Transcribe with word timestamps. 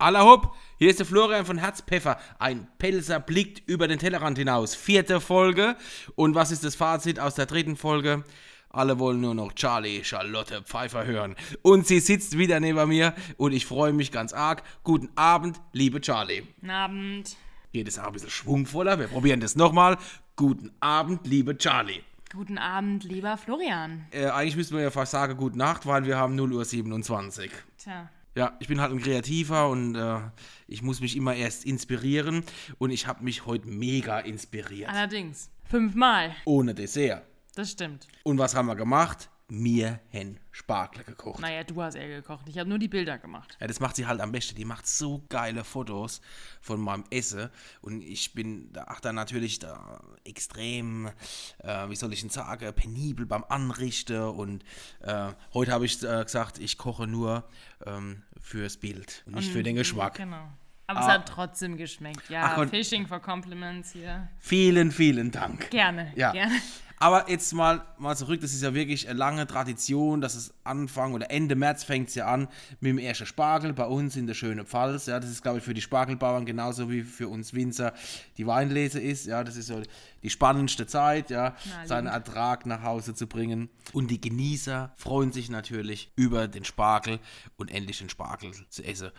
Hopp, 0.00 0.54
hier 0.78 0.90
ist 0.90 0.98
der 0.98 1.06
Florian 1.06 1.44
von 1.44 1.58
Herzpfeffer. 1.58 2.18
Ein 2.38 2.66
Pelzer 2.78 3.20
blickt 3.20 3.68
über 3.68 3.86
den 3.86 3.98
Tellerrand 3.98 4.38
hinaus. 4.38 4.74
Vierte 4.74 5.20
Folge. 5.20 5.76
Und 6.14 6.34
was 6.34 6.50
ist 6.50 6.64
das 6.64 6.74
Fazit 6.74 7.20
aus 7.20 7.34
der 7.34 7.46
dritten 7.46 7.76
Folge? 7.76 8.24
Alle 8.70 8.98
wollen 8.98 9.20
nur 9.20 9.34
noch 9.34 9.52
Charlie 9.52 10.04
Charlotte 10.04 10.62
Pfeiffer 10.62 11.04
hören. 11.04 11.34
Und 11.62 11.86
sie 11.86 12.00
sitzt 12.00 12.38
wieder 12.38 12.60
neben 12.60 12.88
mir 12.88 13.14
und 13.36 13.52
ich 13.52 13.66
freue 13.66 13.92
mich 13.92 14.12
ganz 14.12 14.32
arg. 14.32 14.62
Guten 14.84 15.10
Abend, 15.16 15.60
liebe 15.72 16.00
Charlie. 16.00 16.42
Guten 16.42 16.70
Abend. 16.70 17.36
Geht 17.72 17.88
es 17.88 17.98
auch 17.98 18.06
ein 18.06 18.12
bisschen 18.12 18.30
schwungvoller? 18.30 18.98
Wir 18.98 19.08
probieren 19.08 19.40
das 19.40 19.56
nochmal. 19.56 19.98
Guten 20.36 20.72
Abend, 20.80 21.26
liebe 21.26 21.58
Charlie. 21.58 22.00
Guten 22.32 22.58
Abend, 22.58 23.02
lieber 23.02 23.36
Florian. 23.36 24.06
Äh, 24.12 24.26
eigentlich 24.26 24.56
müssten 24.56 24.76
wir 24.76 24.82
ja 24.84 24.90
fast 24.92 25.12
sagen 25.12 25.36
Gute 25.36 25.58
Nacht, 25.58 25.84
weil 25.84 26.04
wir 26.04 26.16
haben 26.16 26.38
0.27 26.38 27.42
Uhr. 27.42 27.48
Tja. 27.76 28.08
Ja, 28.36 28.56
ich 28.60 28.68
bin 28.68 28.80
halt 28.80 28.92
ein 28.92 29.00
Kreativer 29.00 29.68
und 29.68 29.96
äh, 29.96 30.20
ich 30.68 30.82
muss 30.82 31.00
mich 31.00 31.16
immer 31.16 31.34
erst 31.34 31.64
inspirieren 31.64 32.44
und 32.78 32.90
ich 32.90 33.06
habe 33.06 33.24
mich 33.24 33.44
heute 33.44 33.66
mega 33.66 34.20
inspiriert. 34.20 34.88
Allerdings. 34.88 35.50
Fünfmal. 35.64 36.34
Ohne 36.44 36.74
Dessert. 36.74 37.24
Das 37.56 37.72
stimmt. 37.72 38.06
Und 38.22 38.38
was 38.38 38.54
haben 38.54 38.66
wir 38.66 38.76
gemacht? 38.76 39.30
Mir 39.50 40.00
hen 40.08 40.38
Spargel 40.52 41.04
gekocht. 41.04 41.40
Naja, 41.40 41.64
du 41.64 41.82
hast 41.82 41.94
eher 41.94 42.08
gekocht. 42.08 42.48
Ich 42.48 42.58
habe 42.58 42.68
nur 42.68 42.78
die 42.78 42.88
Bilder 42.88 43.18
gemacht. 43.18 43.56
Ja, 43.60 43.66
das 43.66 43.80
macht 43.80 43.96
sie 43.96 44.06
halt 44.06 44.20
am 44.20 44.32
besten. 44.32 44.56
Die 44.56 44.64
macht 44.64 44.86
so 44.86 45.24
geile 45.28 45.64
Fotos 45.64 46.20
von 46.60 46.80
meinem 46.80 47.04
Essen. 47.10 47.50
Und 47.80 48.02
ich 48.02 48.32
bin 48.32 48.72
da, 48.72 48.84
ach, 48.88 49.00
da 49.00 49.12
natürlich 49.12 49.58
da 49.58 50.00
extrem, 50.24 51.10
äh, 51.58 51.88
wie 51.88 51.96
soll 51.96 52.12
ich 52.12 52.20
denn 52.20 52.30
sagen, 52.30 52.72
penibel 52.74 53.26
beim 53.26 53.44
Anrichten. 53.44 54.22
Und 54.22 54.64
äh, 55.00 55.32
heute 55.54 55.72
habe 55.72 55.84
ich 55.84 56.02
äh, 56.02 56.24
gesagt, 56.24 56.58
ich 56.58 56.78
koche 56.78 57.06
nur 57.06 57.44
ähm, 57.84 58.22
fürs 58.40 58.76
Bild 58.76 59.22
und 59.26 59.34
nicht 59.34 59.50
für 59.50 59.62
den 59.62 59.76
Geschmack. 59.76 60.14
Genau. 60.14 60.48
Aber 60.90 61.00
Ah. 61.00 61.06
es 61.06 61.08
hat 61.14 61.28
trotzdem 61.28 61.76
geschmeckt. 61.76 62.28
Ja, 62.28 62.56
Ach, 62.56 62.68
Fishing 62.68 63.06
for 63.06 63.20
Compliments 63.20 63.92
hier. 63.92 64.28
Vielen, 64.38 64.90
vielen 64.90 65.30
Dank. 65.30 65.70
Gerne. 65.70 66.12
Ja. 66.16 66.32
Gerne. 66.32 66.54
Aber 67.02 67.30
jetzt 67.30 67.54
mal, 67.54 67.82
mal 67.96 68.14
zurück, 68.14 68.42
das 68.42 68.52
ist 68.52 68.62
ja 68.62 68.74
wirklich 68.74 69.08
eine 69.08 69.18
lange 69.18 69.46
Tradition, 69.46 70.20
dass 70.20 70.34
es 70.34 70.52
Anfang 70.64 71.14
oder 71.14 71.30
Ende 71.30 71.54
März 71.56 71.82
fängt 71.82 72.10
es 72.10 72.14
ja 72.14 72.26
an 72.26 72.46
mit 72.80 72.90
dem 72.90 72.98
ersten 72.98 73.24
Spargel 73.24 73.72
bei 73.72 73.86
uns 73.86 74.16
in 74.16 74.26
der 74.26 74.34
schönen 74.34 74.66
Pfalz. 74.66 75.06
Ja, 75.06 75.18
das 75.18 75.30
ist, 75.30 75.40
glaube 75.42 75.58
ich, 75.58 75.64
für 75.64 75.72
die 75.72 75.80
Spargelbauern 75.80 76.44
genauso 76.44 76.90
wie 76.90 77.02
für 77.02 77.28
uns 77.28 77.54
Winzer 77.54 77.94
die 78.36 78.46
Weinlese 78.46 79.00
ist. 79.00 79.24
Ja, 79.24 79.44
das 79.44 79.56
ist 79.56 79.68
so 79.68 79.80
die 80.22 80.28
spannendste 80.28 80.86
Zeit, 80.86 81.30
ja, 81.30 81.54
Na, 81.70 81.86
seinen 81.86 82.04
lieb. 82.04 82.12
Ertrag 82.12 82.66
nach 82.66 82.82
Hause 82.82 83.14
zu 83.14 83.26
bringen. 83.26 83.70
Und 83.94 84.10
die 84.10 84.20
Genießer 84.20 84.92
freuen 84.96 85.32
sich 85.32 85.48
natürlich 85.48 86.12
über 86.16 86.48
den 86.48 86.66
Spargel 86.66 87.18
und 87.56 87.70
endlich 87.70 87.96
den 88.00 88.10
Spargel 88.10 88.50
zu 88.68 88.84
essen. 88.84 89.10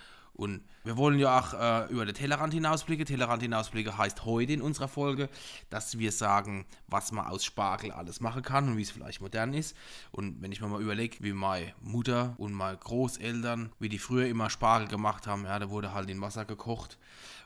Und 0.42 0.64
wir 0.84 0.98
wollen 0.98 1.20
ja 1.20 1.40
auch 1.40 1.54
äh, 1.54 1.92
über 1.92 2.04
den 2.04 2.16
Tellerrand 2.16 2.52
hinausblicken. 2.52 3.06
Tellerrand 3.06 3.44
hinausblicken 3.44 3.96
heißt 3.96 4.26
heute 4.26 4.54
in 4.54 4.64
unserer 4.64 4.88
Folge, 4.88 5.30
dass 5.70 6.00
wir 6.00 6.12
sagen, 6.12 6.66
was 6.88 7.12
man 7.12 7.28
aus 7.28 7.46
Spargel 7.46 7.92
alles 7.92 8.22
machen 8.22 8.42
kann 8.42 8.68
und 8.68 8.78
wie 8.78 8.82
es 8.82 8.90
vielleicht 8.90 9.22
modern 9.22 9.54
ist. 9.54 9.78
Und 10.12 10.42
wenn 10.42 10.52
ich 10.52 10.60
mir 10.60 10.68
mal 10.68 10.82
überlege, 10.82 11.18
wie 11.20 11.34
meine 11.34 11.76
Mutter 11.80 12.34
und 12.40 12.54
meine 12.54 12.76
Großeltern, 12.76 13.72
wie 13.78 13.88
die 13.88 14.00
früher 14.00 14.26
immer 14.26 14.50
Spargel 14.50 14.88
gemacht 14.88 15.28
haben, 15.28 15.46
ja, 15.46 15.60
da 15.60 15.70
wurde 15.70 15.94
halt 15.94 16.10
in 16.10 16.20
Wasser 16.22 16.44
gekocht 16.46 16.98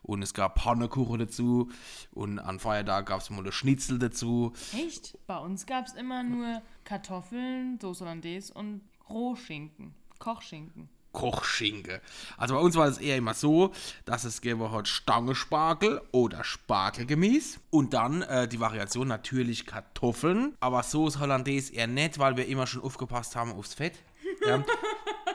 und 0.02 0.22
es 0.22 0.34
gab 0.34 0.56
Pannekuchen 0.56 1.20
dazu 1.20 1.70
und 2.12 2.40
an 2.40 2.60
Feiertag 2.60 3.08
gab 3.08 3.20
es 3.20 3.30
mal 3.30 3.40
eine 3.40 3.52
Schnitzel 3.52 4.00
dazu. 4.00 4.54
Echt? 4.74 5.18
Bei 5.28 5.38
uns 5.40 5.66
gab 5.66 5.86
es 5.86 5.96
immer 5.96 6.24
nur 6.24 6.62
Kartoffeln, 6.86 7.78
Soße 7.78 8.06
Hollandaise 8.06 8.54
und 8.54 8.84
Rohschinken. 9.10 9.94
Kochschinken. 10.18 10.88
Kochschinke. 11.16 12.02
Also 12.38 12.54
bei 12.54 12.60
uns 12.60 12.76
war 12.76 12.88
es 12.88 13.00
eher 13.00 13.18
immer 13.18 13.34
so, 13.34 13.74
dass 14.04 14.26
es 14.26 14.42
gäbe 14.42 14.70
halt 14.72 14.88
Stangenspargel 14.88 16.02
oder 16.12 16.44
Spargelgemüse 16.44 17.58
und 17.72 17.94
dann 17.94 18.22
äh, 18.22 18.48
die 18.48 18.60
Variation 18.60 19.08
natürlich 19.08 19.66
Kartoffeln, 19.66 20.56
aber 20.60 20.84
Soße 20.84 21.20
Hollandaise 21.20 21.74
eher 21.74 21.88
nicht, 21.88 22.20
weil 22.20 22.38
wir 22.38 22.48
immer 22.48 22.68
schon 22.68 22.84
aufgepasst 22.84 23.36
haben 23.36 23.54
aufs 23.54 23.74
Fett. 23.74 23.98
Ja. 24.46 24.64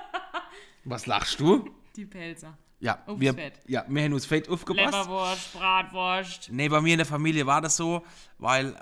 Was 0.84 1.06
lachst 1.06 1.40
du? 1.40 1.68
Die 1.96 2.06
Pelzer. 2.06 2.56
Ja, 2.80 2.98
Aufs 3.06 3.20
wir, 3.20 3.34
Fett. 3.34 3.52
ja, 3.66 3.84
wir 3.88 4.02
haben 4.02 4.14
aufs 4.14 4.24
Fett 4.24 4.48
aufgepasst. 4.48 4.86
Leberwurst, 4.92 5.52
Bratwurst. 5.52 6.48
Nee, 6.50 6.68
bei 6.70 6.80
mir 6.80 6.92
in 6.94 6.98
der 6.98 7.06
Familie 7.06 7.46
war 7.46 7.60
das 7.60 7.76
so, 7.76 8.02
weil 8.38 8.68
äh, 8.74 8.78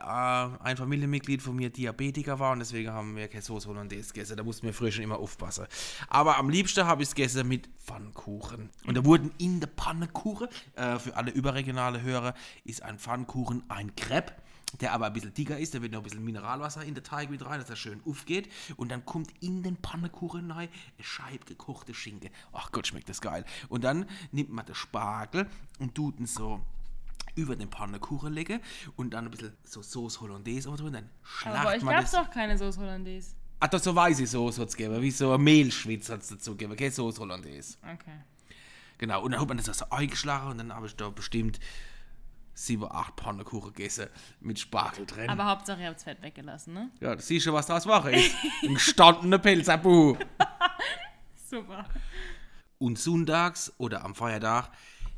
ein 0.63 0.77
Familienmitglied 0.77 1.43
von 1.43 1.57
mir 1.57 1.69
Diabetiker 1.71 2.39
war 2.39 2.53
und 2.53 2.61
deswegen 2.61 2.93
haben 2.93 3.17
wir 3.17 3.27
keine 3.27 3.43
Soße 3.43 3.69
Hollandaise 3.69 4.13
gegessen. 4.13 4.37
Da 4.37 4.45
mussten 4.45 4.67
wir 4.67 4.73
früher 4.73 4.93
schon 4.93 5.03
immer 5.03 5.19
aufpassen. 5.19 5.67
Aber 6.09 6.39
am 6.39 6.49
liebsten 6.49 6.87
habe 6.87 7.03
ich 7.03 7.09
es 7.09 7.15
gegessen 7.17 7.49
mit 7.49 7.69
Pfannkuchen. 7.85 8.71
Und 8.87 8.97
da 8.97 9.05
wurden 9.05 9.33
in 9.39 9.59
der 9.59 9.67
Pannekuchen, 9.67 10.47
äh, 10.77 10.99
für 11.01 11.17
alle 11.17 11.33
überregionale 11.33 12.01
Hörer, 12.01 12.35
ist 12.65 12.85
ein 12.85 13.01
Pfannkuchen 13.01 13.65
ein 13.69 13.97
Crepe. 13.97 14.33
Der 14.81 14.93
aber 14.93 15.07
ein 15.07 15.13
bisschen 15.15 15.33
dicker 15.33 15.59
ist, 15.59 15.75
da 15.75 15.81
wird 15.81 15.93
noch 15.93 16.01
ein 16.01 16.05
bisschen 16.05 16.25
Mineralwasser 16.25 16.85
in 16.85 16.95
den 16.95 17.03
Teig 17.03 17.31
mit 17.31 17.45
rein, 17.45 17.59
dass 17.59 17.71
er 17.71 17.77
schön 17.77 18.03
aufgeht. 18.05 18.51
Und 18.77 18.91
dann 18.91 19.05
kommt 19.05 19.33
in 19.41 19.63
den 19.63 19.77
Pannekuchen 19.77 20.51
rein 20.51 20.69
eine 20.97 21.05
Scheibe 21.05 21.45
gekochte 21.47 21.95
Schinken. 21.95 22.31
Ach 22.53 22.71
Gott, 22.71 22.87
schmeckt 22.87 23.09
das 23.09 23.21
geil. 23.21 23.45
Und 23.71 23.83
dann 23.85 24.07
nimmt 24.31 24.51
man 24.51 24.67
den 24.67 24.75
Spargel 24.75 25.49
und 25.79 25.95
tut 25.95 26.21
ihn 26.21 26.27
so 26.27 26.61
über 27.35 27.57
den 27.57 27.71
Pannekuchen 27.71 28.33
legen 28.33 28.61
und 28.97 29.15
dann 29.15 29.25
ein 29.27 29.31
bisschen 29.31 29.57
so 29.65 29.81
Sauce 29.81 30.21
Hollandaise 30.21 30.69
oder 30.69 30.91
dann 30.91 30.97
Aber 30.97 31.09
schlacht 31.23 31.67
euch 31.67 31.83
man 31.83 31.95
gab 31.95 32.05
es 32.05 32.11
das. 32.11 32.25
doch 32.27 32.31
keine 32.33 32.59
Soße 32.59 32.81
Hollandaise. 32.81 33.35
Ah, 33.61 33.69
das 33.69 33.85
so 33.85 33.95
weiße 33.95 34.27
Soße 34.27 34.61
hat 34.61 34.69
es 34.69 34.77
gegeben, 34.77 35.01
wie 35.01 35.11
so 35.11 35.33
ein 35.33 35.41
Mehlschwitz 35.43 36.11
hat 36.11 36.23
es 36.23 36.29
dazu 36.29 36.53
gegeben, 36.53 36.77
keine 36.77 36.91
Sauce 36.91 37.19
Hollandaise. 37.19 37.77
Okay. 37.83 38.19
Genau, 38.99 39.23
und 39.23 39.31
dann 39.31 39.41
hat 39.41 39.49
man 39.49 39.57
das 39.57 39.67
so 39.79 39.89
eingeschlagen 39.91 40.51
und 40.51 40.59
dann 40.59 40.75
habe 40.75 40.87
ich 40.89 40.97
da 40.97 41.09
bestimmt 41.11 41.61
sieben, 42.59 42.91
acht 42.91 43.17
Pannekuchen 43.17 43.73
gegessen 43.73 44.09
mit 44.41 44.59
Spargel 44.59 45.07
drin. 45.07 45.31
Aber 45.31 45.47
Hauptsache, 45.47 45.81
ihr 45.81 45.89
habt 45.89 46.01
Fett 46.01 46.21
weggelassen, 46.23 46.75
ne? 46.75 46.91
ja, 47.01 47.15
das 47.15 47.27
siehst 47.27 47.47
du, 47.47 47.53
was 47.53 47.67
draus 47.67 47.87
mache 47.87 48.13
ist. 48.13 48.35
Ein 48.63 48.75
gestandener 48.75 49.39
Pelzerbuh. 49.39 50.17
Super. 51.49 51.87
Und 52.79 52.99
sonntags 52.99 53.73
oder 53.79 54.05
am 54.05 54.15
Feiertag 54.15 54.71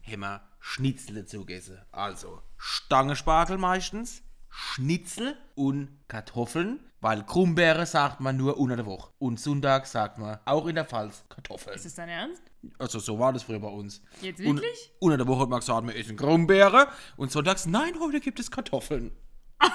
haben 0.07 0.21
wir 0.21 0.43
Schnitzel 0.61 1.17
dazu 1.17 1.41
gegessen. 1.45 1.79
Also 1.93 2.43
Stangenspargel 2.57 3.59
meistens, 3.59 4.23
Schnitzel 4.49 5.37
und 5.55 5.89
Kartoffeln, 6.09 6.81
weil 7.01 7.25
Krummbeere 7.25 7.87
sagt 7.87 8.21
man 8.21 8.37
nur 8.37 8.59
unter 8.59 8.77
der 8.77 8.87
Woche. 8.87 9.11
Und 9.19 9.41
Sonntag 9.41 9.87
sagt 9.87 10.19
man 10.19 10.39
auch 10.45 10.67
in 10.67 10.75
der 10.75 10.85
Pfalz 10.85 11.25
Kartoffeln. 11.29 11.77
Ist 11.77 11.87
das 11.87 11.95
dein 11.95 12.09
Ernst? 12.09 12.43
Also 12.79 12.99
so 12.99 13.19
war 13.19 13.33
das 13.33 13.43
früher 13.43 13.61
bei 13.61 13.69
uns. 13.69 14.03
Jetzt 14.21 14.41
Und 14.41 14.57
wirklich? 14.57 14.93
unter 14.99 15.17
der 15.17 15.27
Woche 15.27 15.43
hat 15.43 15.49
man 15.49 15.61
gesagt, 15.61 15.87
wir 15.87 15.97
essen 15.97 16.17
Krummbeere. 16.17 16.89
Und 17.17 17.33
sonntags, 17.33 17.67
nein, 17.67 17.95
heute 18.01 18.21
gibt 18.21 18.39
es 18.41 18.51
Kartoffeln. 18.51 19.13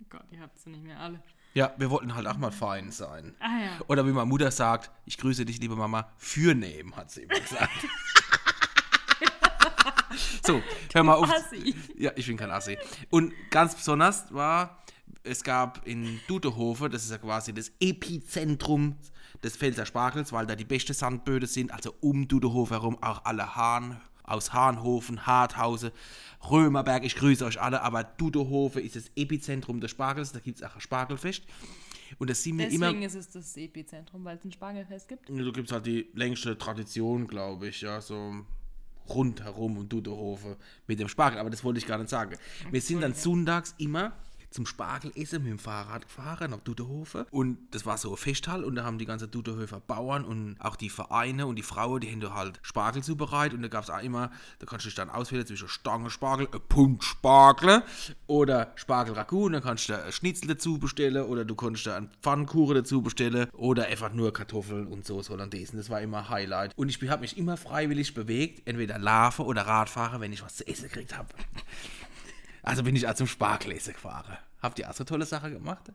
Oh 0.00 0.06
Gott, 0.18 0.26
ihr 0.30 0.40
habt 0.40 0.58
sie 0.58 0.70
nicht 0.70 0.82
mehr 0.82 0.98
alle. 1.00 1.22
Ja, 1.54 1.72
wir 1.76 1.88
wollten 1.90 2.14
halt 2.14 2.26
auch 2.26 2.36
mal 2.36 2.50
fein 2.50 2.90
sein. 2.90 3.34
Ah 3.40 3.60
ja. 3.64 3.70
Oder 3.86 4.06
wie 4.06 4.10
meine 4.10 4.26
Mutter 4.26 4.50
sagt, 4.50 4.90
ich 5.06 5.16
grüße 5.18 5.44
dich, 5.44 5.60
liebe 5.60 5.76
Mama, 5.76 6.12
fürnehmen, 6.18 6.94
hat 6.96 7.10
sie 7.12 7.22
immer 7.22 7.38
gesagt. 7.38 7.70
so, 10.44 10.60
hör 10.92 11.02
mal 11.04 11.14
auf. 11.14 11.30
Assi. 11.30 11.74
Ja, 11.96 12.10
ich 12.16 12.26
bin 12.26 12.36
kein 12.36 12.50
Assi. 12.50 12.76
Und 13.10 13.32
ganz 13.50 13.76
besonders 13.76 14.32
war, 14.32 14.83
es 15.24 15.42
gab 15.42 15.86
in 15.86 16.20
Dudehofe, 16.28 16.88
das 16.88 17.04
ist 17.04 17.10
ja 17.10 17.18
quasi 17.18 17.52
das 17.52 17.72
Epizentrum 17.80 18.96
des 19.42 19.56
Pfälzer 19.56 19.86
Spargels, 19.86 20.32
weil 20.32 20.46
da 20.46 20.54
die 20.54 20.64
besten 20.64 20.92
Sandböden 20.92 21.48
sind, 21.48 21.72
also 21.72 21.94
um 22.00 22.28
Dudehofe 22.28 22.74
herum, 22.74 23.02
auch 23.02 23.24
alle 23.24 23.56
Hahn 23.56 24.00
aus 24.22 24.52
Hahnhofen, 24.52 25.26
Harthause, 25.26 25.92
Römerberg, 26.50 27.04
ich 27.04 27.16
grüße 27.16 27.44
euch 27.44 27.60
alle, 27.60 27.82
aber 27.82 28.04
Dudehofe 28.04 28.80
ist 28.80 28.96
das 28.96 29.10
Epizentrum 29.16 29.80
des 29.80 29.90
Spargels, 29.90 30.32
da 30.32 30.38
gibt 30.38 30.58
es 30.58 30.62
auch 30.62 30.74
ein 30.74 30.80
Spargelfest. 30.80 31.42
Und 32.18 32.30
das 32.30 32.42
sind 32.42 32.56
mir 32.56 32.68
immer... 32.68 32.86
Deswegen 32.86 33.02
ist 33.02 33.14
es 33.14 33.30
das 33.30 33.56
Epizentrum, 33.56 34.24
weil 34.24 34.36
es 34.36 34.44
ein 34.44 34.52
Spargelfest 34.52 35.08
gibt. 35.08 35.28
Da 35.28 35.50
gibt 35.50 35.66
es 35.66 35.72
halt 35.72 35.86
die 35.86 36.10
längste 36.14 36.56
Tradition, 36.56 37.26
glaube 37.26 37.68
ich, 37.68 37.80
ja, 37.80 38.00
so 38.00 38.44
rundherum 39.08 39.78
um 39.78 39.88
Duderhofe 39.88 40.56
mit 40.86 41.00
dem 41.00 41.08
Spargel. 41.08 41.38
Aber 41.38 41.50
das 41.50 41.64
wollte 41.64 41.78
ich 41.78 41.86
gar 41.86 41.98
nicht 41.98 42.10
sagen. 42.10 42.36
Wir 42.70 42.80
sind 42.80 43.00
dann 43.00 43.14
sonntags 43.14 43.74
immer 43.78 44.12
zum 44.54 44.66
Spargelessen 44.66 45.42
mit 45.42 45.50
dem 45.50 45.58
Fahrrad 45.58 46.06
gefahren 46.06 46.52
nach 46.52 46.60
Duderhofe. 46.60 47.26
Und 47.32 47.58
das 47.72 47.84
war 47.86 47.98
so 47.98 48.12
ein 48.12 48.16
Festhall 48.16 48.62
und 48.62 48.76
da 48.76 48.84
haben 48.84 48.98
die 48.98 49.04
ganzen 49.04 49.28
Duderhofer 49.28 49.80
Bauern 49.80 50.24
und 50.24 50.56
auch 50.60 50.76
die 50.76 50.90
Vereine 50.90 51.46
und 51.46 51.56
die 51.56 51.62
Frauen, 51.62 52.00
die 52.00 52.10
haben 52.10 52.20
da 52.20 52.34
halt 52.34 52.60
Spargel 52.62 53.02
zubereitet. 53.02 53.56
Und 53.56 53.62
da 53.62 53.68
gab 53.68 53.82
es 53.82 53.90
auch 53.90 54.00
immer, 54.00 54.30
da 54.60 54.66
kannst 54.66 54.84
du 54.84 54.88
dich 54.88 54.94
dann 54.94 55.10
auswählen 55.10 55.44
zwischen 55.44 55.68
Pund 56.68 57.02
Spargel 57.02 57.82
oder 58.28 58.72
Spargel-Ragout. 58.76 59.46
Und 59.46 59.52
dann 59.54 59.62
kannst 59.62 59.88
du 59.88 60.00
ein 60.00 60.12
Schnitzel 60.12 60.46
dazu 60.46 60.78
bestellen 60.78 61.24
oder 61.24 61.44
du 61.44 61.56
kannst 61.56 61.86
da 61.86 61.96
einen 61.96 62.10
Pfannkuchen 62.22 62.76
dazu 62.76 63.02
bestellen 63.02 63.48
oder 63.52 63.86
einfach 63.86 64.12
nur 64.12 64.32
Kartoffeln 64.32 64.86
und 64.86 65.04
Soße 65.04 65.32
Hollandaise. 65.32 65.76
Das 65.76 65.90
war 65.90 66.00
immer 66.00 66.28
Highlight. 66.28 66.72
Und 66.76 66.88
ich 66.88 67.10
habe 67.10 67.22
mich 67.22 67.36
immer 67.36 67.56
freiwillig 67.56 68.14
bewegt, 68.14 68.62
entweder 68.66 68.98
Larve 69.00 69.42
oder 69.42 69.62
Radfahrer, 69.62 70.20
wenn 70.20 70.32
ich 70.32 70.44
was 70.44 70.54
zu 70.54 70.66
essen 70.68 70.84
gekriegt 70.84 71.18
habe. 71.18 71.28
Also 72.64 72.82
bin 72.82 72.96
ich 72.96 73.06
auch 73.06 73.14
zum 73.14 73.26
Spargelessen 73.26 73.92
gefahren. 73.94 74.36
Habt 74.62 74.78
ihr 74.78 74.88
auch 74.88 74.94
so 74.94 75.04
tolle 75.04 75.26
Sachen 75.26 75.52
gemacht? 75.52 75.92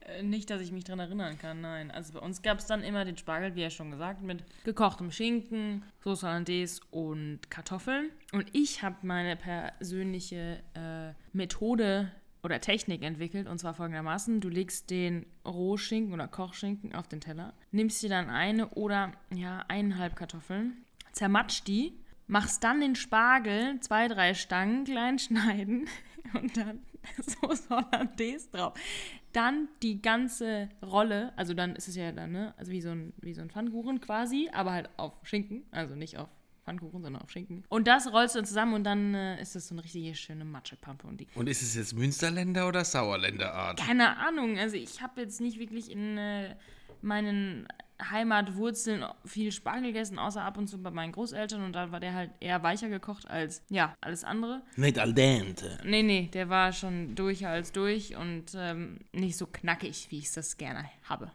Äh, 0.00 0.22
Nicht, 0.22 0.50
dass 0.50 0.60
ich 0.60 0.72
mich 0.72 0.84
dran 0.84 0.98
erinnern 1.00 1.38
kann, 1.38 1.60
nein. 1.60 1.90
Also 1.90 2.12
bei 2.12 2.20
uns 2.20 2.42
gab 2.42 2.58
es 2.58 2.66
dann 2.66 2.82
immer 2.82 3.04
den 3.04 3.16
Spargel, 3.16 3.54
wie 3.56 3.62
ja 3.62 3.70
schon 3.70 3.90
gesagt, 3.90 4.22
mit 4.22 4.44
gekochtem 4.64 5.10
Schinken, 5.10 5.82
Soße 6.04 6.26
Hollandaise 6.26 6.80
und 6.90 7.50
Kartoffeln. 7.50 8.10
Und 8.32 8.46
ich 8.54 8.82
habe 8.82 8.96
meine 9.02 9.36
persönliche 9.36 10.62
äh, 10.74 11.12
Methode 11.36 12.12
oder 12.44 12.60
Technik 12.60 13.02
entwickelt 13.02 13.46
und 13.48 13.58
zwar 13.58 13.74
folgendermaßen: 13.74 14.40
Du 14.40 14.48
legst 14.48 14.90
den 14.90 15.26
Rohschinken 15.44 16.12
oder 16.12 16.28
Kochschinken 16.28 16.94
auf 16.94 17.08
den 17.08 17.20
Teller, 17.20 17.54
nimmst 17.70 18.02
dir 18.02 18.08
dann 18.10 18.30
eine 18.30 18.68
oder 18.70 19.12
ja 19.34 19.64
eineinhalb 19.68 20.16
Kartoffeln, 20.16 20.84
zermatscht 21.12 21.66
die, 21.68 21.92
machst 22.26 22.64
dann 22.64 22.80
den 22.80 22.94
Spargel 22.94 23.78
zwei, 23.80 24.08
drei 24.08 24.34
Stangen 24.34 24.84
klein 24.84 25.18
schneiden 25.18 25.88
und 26.34 26.56
dann 26.56 26.80
Soße 27.18 27.68
Hollandaise 27.68 28.48
drauf. 28.50 28.74
Dann 29.32 29.68
die 29.82 30.00
ganze 30.02 30.68
Rolle, 30.82 31.32
also 31.36 31.54
dann 31.54 31.74
ist 31.74 31.88
es 31.88 31.96
ja 31.96 32.12
dann, 32.12 32.32
ne, 32.32 32.54
also 32.56 32.70
wie 32.70 32.80
so 32.80 32.90
ein, 32.90 33.12
wie 33.20 33.34
so 33.34 33.40
ein 33.40 33.50
Pfannkuchen 33.50 34.00
quasi, 34.00 34.48
aber 34.52 34.72
halt 34.72 34.90
auf 34.98 35.12
Schinken, 35.22 35.64
also 35.70 35.94
nicht 35.94 36.18
auf 36.18 36.28
Pfannkuchen, 36.64 37.02
sondern 37.02 37.22
auf 37.22 37.30
Schinken. 37.30 37.64
Und 37.68 37.88
das 37.88 38.12
rollst 38.12 38.34
du 38.34 38.38
dann 38.38 38.46
zusammen 38.46 38.74
und 38.74 38.84
dann 38.84 39.14
äh, 39.14 39.40
ist 39.42 39.56
das 39.56 39.66
so 39.68 39.74
eine 39.74 39.82
richtige 39.82 40.14
schöne 40.14 40.44
Matschepampe. 40.44 41.06
Und 41.06 41.20
die, 41.20 41.26
Und 41.34 41.48
ist 41.48 41.62
es 41.62 41.74
jetzt 41.74 41.94
Münsterländer 41.94 42.68
oder 42.68 42.84
Sauerländer 42.84 43.52
Art? 43.52 43.80
keine 43.80 44.16
Ahnung, 44.18 44.58
also 44.58 44.76
ich 44.76 45.02
habe 45.02 45.22
jetzt 45.22 45.40
nicht 45.40 45.58
wirklich 45.58 45.90
in 45.90 46.18
äh, 46.18 46.54
meinen 47.00 47.66
Heimatwurzeln 48.10 49.04
viel 49.24 49.52
Spargel 49.52 49.92
gegessen, 49.92 50.18
außer 50.18 50.42
ab 50.42 50.58
und 50.58 50.68
zu 50.68 50.82
bei 50.82 50.90
meinen 50.90 51.12
Großeltern 51.12 51.62
und 51.64 51.72
da 51.72 51.92
war 51.92 52.00
der 52.00 52.14
halt 52.14 52.30
eher 52.40 52.62
weicher 52.62 52.88
gekocht 52.88 53.28
als, 53.28 53.62
ja, 53.68 53.96
alles 54.00 54.24
andere. 54.24 54.62
Nicht 54.76 54.98
al 54.98 55.12
dente. 55.14 55.78
Nee, 55.84 56.02
nee, 56.02 56.28
der 56.32 56.48
war 56.48 56.72
schon 56.72 57.14
durch 57.14 57.46
als 57.46 57.72
durch 57.72 58.16
und 58.16 58.46
ähm, 58.56 59.00
nicht 59.12 59.36
so 59.36 59.46
knackig, 59.46 60.06
wie 60.10 60.18
ich 60.18 60.32
das 60.32 60.56
gerne 60.56 60.88
habe. 61.04 61.30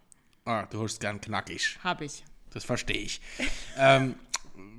Ah, 0.45 0.65
du 0.65 0.81
hast 0.81 0.99
gern 0.99 1.19
knackig. 1.19 1.77
Hab 1.83 2.01
ich. 2.01 2.23
Das 2.51 2.63
verstehe 2.63 2.97
ich. 2.97 3.21
ähm, 3.77 4.15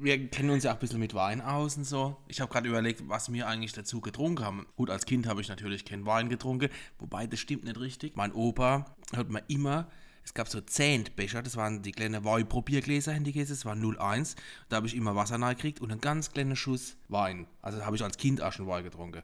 wir 0.00 0.29
kennen 0.29 0.50
uns 0.50 0.64
ja 0.64 0.70
auch 0.70 0.76
ein 0.76 0.81
bisschen 0.81 0.99
mit 0.99 1.14
Wein 1.14 1.40
aus 1.40 1.76
und 1.76 1.85
so. 1.85 2.17
Ich 2.29 2.40
habe 2.40 2.52
gerade 2.52 2.69
überlegt, 2.69 3.08
was 3.08 3.32
wir 3.32 3.46
eigentlich 3.46 3.73
dazu 3.73 4.00
getrunken 4.00 4.44
haben. 4.44 4.67
Gut, 4.76 4.90
als 4.90 5.06
Kind 5.06 5.26
habe 5.26 5.40
ich 5.40 5.49
natürlich 5.49 5.85
keinen 5.85 6.06
Wein 6.06 6.29
getrunken, 6.29 6.69
wobei 6.99 7.26
das 7.26 7.40
stimmt 7.40 7.64
nicht 7.64 7.79
richtig. 7.79 8.17
Mein 8.17 8.32
Opa 8.32 8.96
hat 9.17 9.31
mir 9.31 9.43
immer, 9.49 9.88
es 10.29 10.35
gab 10.35 10.47
so 10.47 10.61
Zehntbecher, 10.61 11.43
das 11.43 11.57
waren 11.57 11.81
die 11.81 11.91
kleinen 11.91 12.23
Weinprobiergläser, 12.23 13.15
haben 13.15 13.25
die 13.25 13.33
gegessen, 13.33 13.53
das 13.53 13.65
war 13.65 13.75
01. 13.75 14.37
Da 14.69 14.77
habe 14.77 14.87
ich 14.87 14.95
immer 14.95 15.17
Wasser 15.17 15.41
reingekriegt 15.41 15.81
und 15.81 15.91
einen 15.91 16.03
ganz 16.03 16.33
kleinen 16.33 16.55
Schuss 16.55 16.99
Wein. 17.09 17.47
Also 17.63 17.83
habe 17.87 17.97
ich 17.97 18.05
als 18.05 18.19
Kind 18.19 18.43
auch 18.43 18.53
schon 18.53 18.67
Wein 18.67 18.85
getrunken. 18.85 19.23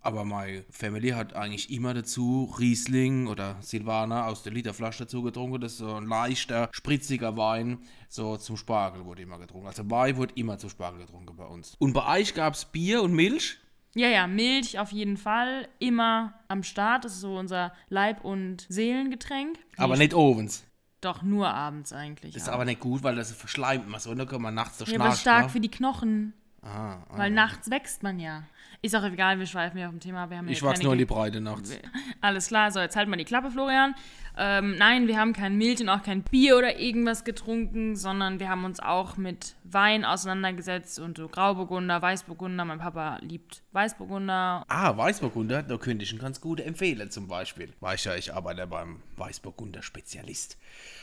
Aber 0.00 0.24
meine 0.24 0.64
Family 0.70 1.10
hat 1.10 1.34
eigentlich 1.34 1.70
immer 1.70 1.92
dazu 1.92 2.50
Riesling 2.58 3.26
oder 3.26 3.58
Silvaner 3.60 4.26
aus 4.26 4.42
der 4.42 4.54
Literflasche 4.54 5.04
dazu 5.04 5.22
getrunken. 5.22 5.60
Das 5.60 5.72
ist 5.72 5.78
so 5.78 5.94
ein 5.94 6.06
leichter, 6.06 6.70
spritziger 6.72 7.36
Wein. 7.36 7.82
So 8.08 8.38
zum 8.38 8.56
Spargel 8.56 9.04
wurde 9.04 9.20
immer 9.20 9.38
getrunken. 9.38 9.66
Also 9.66 9.90
Wein 9.90 10.16
wurde 10.16 10.32
immer 10.36 10.56
zum 10.56 10.70
Spargel 10.70 11.00
getrunken 11.00 11.36
bei 11.36 11.44
uns. 11.44 11.74
Und 11.78 11.92
bei 11.92 12.20
euch 12.20 12.32
gab 12.32 12.54
es 12.54 12.64
Bier 12.64 13.02
und 13.02 13.12
Milch? 13.12 13.58
Ja, 13.94 14.08
ja, 14.08 14.26
Milch 14.26 14.78
auf 14.78 14.92
jeden 14.92 15.16
Fall. 15.16 15.68
Immer 15.78 16.34
am 16.48 16.62
Start. 16.62 17.04
Das 17.04 17.14
ist 17.14 17.20
so 17.20 17.36
unser 17.36 17.72
Leib- 17.88 18.24
und 18.24 18.66
Seelengetränk. 18.68 19.58
Aber 19.76 19.96
nicht 19.96 20.14
Ovens. 20.14 20.64
Doch, 21.00 21.22
nur 21.22 21.48
abends 21.48 21.92
eigentlich. 21.92 22.34
Ist 22.34 22.48
ja. 22.48 22.52
aber 22.52 22.64
nicht 22.64 22.80
gut, 22.80 23.02
weil 23.02 23.14
das 23.14 23.32
verschleimt 23.32 23.88
man 23.88 24.00
so. 24.00 24.14
Da 24.14 24.24
kann 24.24 24.42
man 24.42 24.54
nachts 24.54 24.78
so 24.78 24.84
ja, 24.84 24.98
aber 24.98 25.12
stark 25.12 25.50
für 25.50 25.60
die 25.60 25.70
Knochen. 25.70 26.34
Ah, 26.60 26.94
ah. 27.08 27.18
Weil 27.18 27.30
nachts 27.30 27.70
wächst 27.70 28.02
man 28.02 28.18
ja. 28.18 28.42
Ist 28.82 28.94
auch 28.94 29.04
egal, 29.04 29.38
wir 29.38 29.46
schweifen 29.46 29.78
ja 29.78 29.86
auf 29.86 29.92
dem 29.92 30.00
Thema. 30.00 30.30
Wir 30.30 30.38
haben 30.38 30.48
Ich 30.48 30.60
ja 30.60 30.66
wachse 30.66 30.82
nur 30.82 30.92
in 30.92 30.98
die 30.98 31.04
Breite 31.04 31.40
nachts. 31.40 31.76
Alles 32.20 32.48
klar, 32.48 32.70
so 32.70 32.80
jetzt 32.80 32.96
halt 32.96 33.08
mal 33.08 33.16
die 33.16 33.24
Klappe, 33.24 33.50
Florian. 33.50 33.94
Ähm, 34.40 34.76
nein, 34.76 35.08
wir 35.08 35.18
haben 35.18 35.32
kein 35.32 35.56
Milch 35.56 35.80
und 35.80 35.88
auch 35.88 36.04
kein 36.04 36.22
Bier 36.22 36.56
oder 36.56 36.78
irgendwas 36.78 37.24
getrunken, 37.24 37.96
sondern 37.96 38.38
wir 38.38 38.48
haben 38.48 38.64
uns 38.64 38.78
auch 38.78 39.16
mit 39.16 39.56
Wein 39.64 40.04
auseinandergesetzt 40.04 41.00
und 41.00 41.18
so 41.18 41.28
Grauburgunder, 41.28 42.00
Weißburgunder. 42.00 42.64
Mein 42.64 42.78
Papa 42.78 43.18
liebt 43.20 43.64
Weißburgunder. 43.72 44.64
Ah, 44.68 44.96
Weißburgunder, 44.96 45.64
da 45.64 45.76
könnte 45.76 46.04
ich 46.04 46.10
einen 46.12 46.20
ganz 46.20 46.40
guten 46.40 46.62
empfehlen 46.62 47.10
zum 47.10 47.26
Beispiel. 47.26 47.72
Weiß 47.80 48.04
ja, 48.04 48.14
ich 48.14 48.32
arbeite 48.32 48.66
beim 48.68 49.02
Weißburgunder 49.16 49.82
Spezialist. 49.82 50.56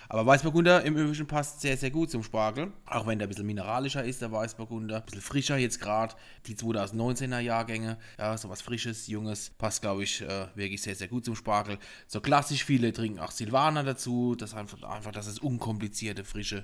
Aber 0.08 0.26
Weißburgunder 0.26 0.84
im 0.84 0.96
Übrigen 0.96 1.28
passt 1.28 1.62
sehr, 1.62 1.78
sehr 1.78 1.92
gut 1.92 2.12
zum 2.12 2.24
Spargel. 2.24 2.72
Auch 2.86 3.08
wenn 3.08 3.20
der 3.20 3.28
ein 3.28 3.30
bisschen 3.30 3.46
mineralischer 3.46 4.04
ist, 4.04 4.22
der 4.22 4.32
Weißburgunder. 4.32 4.98
Ein 4.98 5.04
bisschen 5.04 5.22
frischer 5.22 5.58
jetzt 5.58 5.82
gerade. 5.82 6.16
Die 6.46 6.56
2019er 6.56 7.40
Jahrgänge. 7.40 7.98
Ja, 8.18 8.38
sowas 8.38 8.62
Frisches, 8.62 9.08
Junges. 9.08 9.52
Passt, 9.58 9.82
glaube 9.82 10.04
ich, 10.04 10.22
äh, 10.22 10.48
wirklich 10.56 10.82
sehr, 10.82 10.96
sehr 10.96 11.08
gut 11.08 11.26
zum 11.26 11.36
Spargel. 11.36 11.80
So 12.08 12.22
klassisch, 12.22 12.64
viele 12.64 12.94
trinken 12.94 13.20
auch 13.26 13.32
Silvaner 13.32 13.84
dazu. 13.84 14.36
Das 14.36 14.54
einfach, 14.54 14.82
einfach, 14.84 15.12
dass 15.12 15.28
es 15.28 15.40
unkomplizierte, 15.40 16.24
frische 16.24 16.64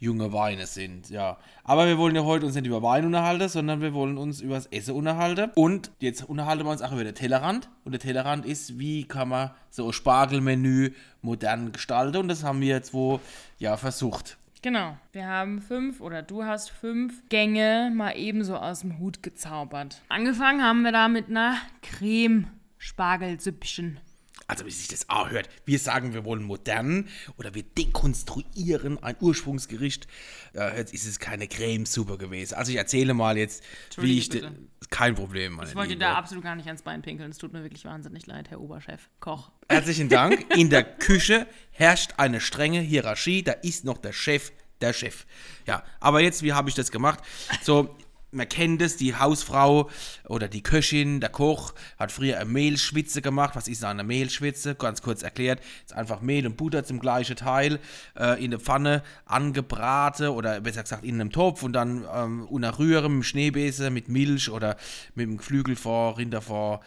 junge 0.00 0.32
Weine 0.32 0.66
sind, 0.66 1.10
ja. 1.10 1.38
Aber 1.64 1.86
wir 1.86 1.98
wollen 1.98 2.14
ja 2.14 2.22
heute 2.22 2.46
uns 2.46 2.54
nicht 2.54 2.66
über 2.66 2.82
Wein 2.82 3.04
unterhalten, 3.04 3.48
sondern 3.48 3.80
wir 3.80 3.94
wollen 3.94 4.16
uns 4.16 4.40
über 4.40 4.54
das 4.54 4.66
Essen 4.66 4.94
unterhalten. 4.94 5.50
Und 5.54 5.90
jetzt 5.98 6.28
unterhalten 6.28 6.64
wir 6.64 6.70
uns 6.70 6.82
auch 6.82 6.92
über 6.92 7.04
den 7.04 7.14
Tellerrand. 7.14 7.68
Und 7.84 7.92
der 7.92 8.00
Tellerrand 8.00 8.46
ist, 8.46 8.78
wie 8.78 9.04
kann 9.04 9.28
man 9.28 9.50
so 9.70 9.86
ein 9.86 9.92
Spargelmenü 9.92 10.92
modern 11.20 11.72
gestalten. 11.72 12.18
Und 12.18 12.28
das 12.28 12.44
haben 12.44 12.60
wir 12.60 12.68
jetzt 12.68 12.94
wo, 12.94 13.20
ja, 13.58 13.76
versucht. 13.76 14.38
Genau, 14.60 14.98
wir 15.12 15.26
haben 15.26 15.60
fünf 15.60 16.00
oder 16.00 16.20
du 16.22 16.42
hast 16.44 16.70
fünf 16.70 17.28
Gänge 17.28 17.92
mal 17.94 18.16
ebenso 18.16 18.56
aus 18.56 18.80
dem 18.80 18.98
Hut 18.98 19.22
gezaubert. 19.22 20.02
Angefangen 20.08 20.64
haben 20.64 20.82
wir 20.82 20.90
da 20.90 21.06
mit 21.06 21.28
einer 21.28 21.54
Creme-Spargelsüppchen. 21.82 24.00
Also 24.50 24.64
wie 24.64 24.70
sich 24.70 24.88
das 24.88 25.10
auch 25.10 25.30
hört. 25.30 25.48
Wir 25.66 25.78
sagen, 25.78 26.14
wir 26.14 26.24
wollen 26.24 26.42
modern 26.42 27.06
oder 27.36 27.54
wir 27.54 27.62
dekonstruieren 27.62 29.02
ein 29.02 29.14
Ursprungsgericht. 29.20 30.06
Äh, 30.54 30.78
jetzt 30.78 30.94
ist 30.94 31.06
es 31.06 31.18
keine 31.18 31.46
Cremesuppe 31.48 32.16
gewesen. 32.18 32.54
Also 32.54 32.72
ich 32.72 32.78
erzähle 32.78 33.12
mal 33.14 33.36
jetzt, 33.36 33.62
wie 33.98 34.18
ich... 34.18 34.30
De- 34.30 34.48
Kein 34.90 35.14
Problem, 35.14 35.52
meine 35.52 35.68
Ich 35.68 35.76
wollte 35.76 35.90
Liebe. 35.90 36.00
da 36.00 36.14
absolut 36.14 36.44
gar 36.44 36.56
nicht 36.56 36.66
ans 36.66 36.80
Bein 36.82 37.02
pinkeln. 37.02 37.30
Es 37.30 37.36
tut 37.38 37.52
mir 37.52 37.62
wirklich 37.62 37.84
wahnsinnig 37.84 38.26
leid, 38.26 38.48
Herr 38.50 38.60
Oberchef. 38.60 39.10
Koch. 39.20 39.50
Herzlichen 39.68 40.08
Dank. 40.08 40.46
In 40.56 40.70
der 40.70 40.82
Küche 40.82 41.46
herrscht 41.70 42.14
eine 42.16 42.40
strenge 42.40 42.80
Hierarchie. 42.80 43.42
Da 43.42 43.52
ist 43.52 43.84
noch 43.84 43.98
der 43.98 44.14
Chef, 44.14 44.50
der 44.80 44.94
Chef. 44.94 45.26
Ja, 45.66 45.84
aber 46.00 46.20
jetzt, 46.22 46.42
wie 46.42 46.54
habe 46.54 46.70
ich 46.70 46.74
das 46.74 46.90
gemacht? 46.90 47.18
So, 47.62 47.94
man 48.30 48.48
kennt 48.48 48.82
es, 48.82 48.96
die 48.96 49.14
Hausfrau 49.14 49.88
oder 50.28 50.48
die 50.48 50.62
Köchin, 50.62 51.20
der 51.20 51.30
Koch 51.30 51.72
hat 51.98 52.12
früher 52.12 52.36
eine 52.38 52.50
Mehlschwitze 52.50 53.22
gemacht. 53.22 53.56
Was 53.56 53.68
ist 53.68 53.84
eine 53.84 54.04
Mehlschwitze? 54.04 54.74
Ganz 54.74 55.02
kurz 55.02 55.22
erklärt. 55.22 55.60
Ist 55.84 55.94
einfach 55.94 56.20
Mehl 56.20 56.46
und 56.46 56.56
Butter 56.56 56.84
zum 56.84 57.00
gleichen 57.00 57.36
Teil 57.36 57.80
äh, 58.18 58.42
in 58.42 58.50
der 58.50 58.60
Pfanne 58.60 59.02
angebraten 59.24 60.28
oder 60.28 60.60
besser 60.60 60.82
gesagt 60.82 61.04
in 61.04 61.20
einem 61.20 61.32
Topf 61.32 61.62
und 61.62 61.72
dann 61.72 62.04
ähm, 62.12 62.46
unter 62.46 62.78
Rühre 62.78 63.08
mit 63.08 63.24
Schneebesen, 63.24 63.92
mit 63.94 64.08
Milch 64.08 64.50
oder 64.50 64.76
mit 65.14 65.26
dem 65.26 65.38
Geflügelfond, 65.38 66.18
Rinderfond 66.18 66.80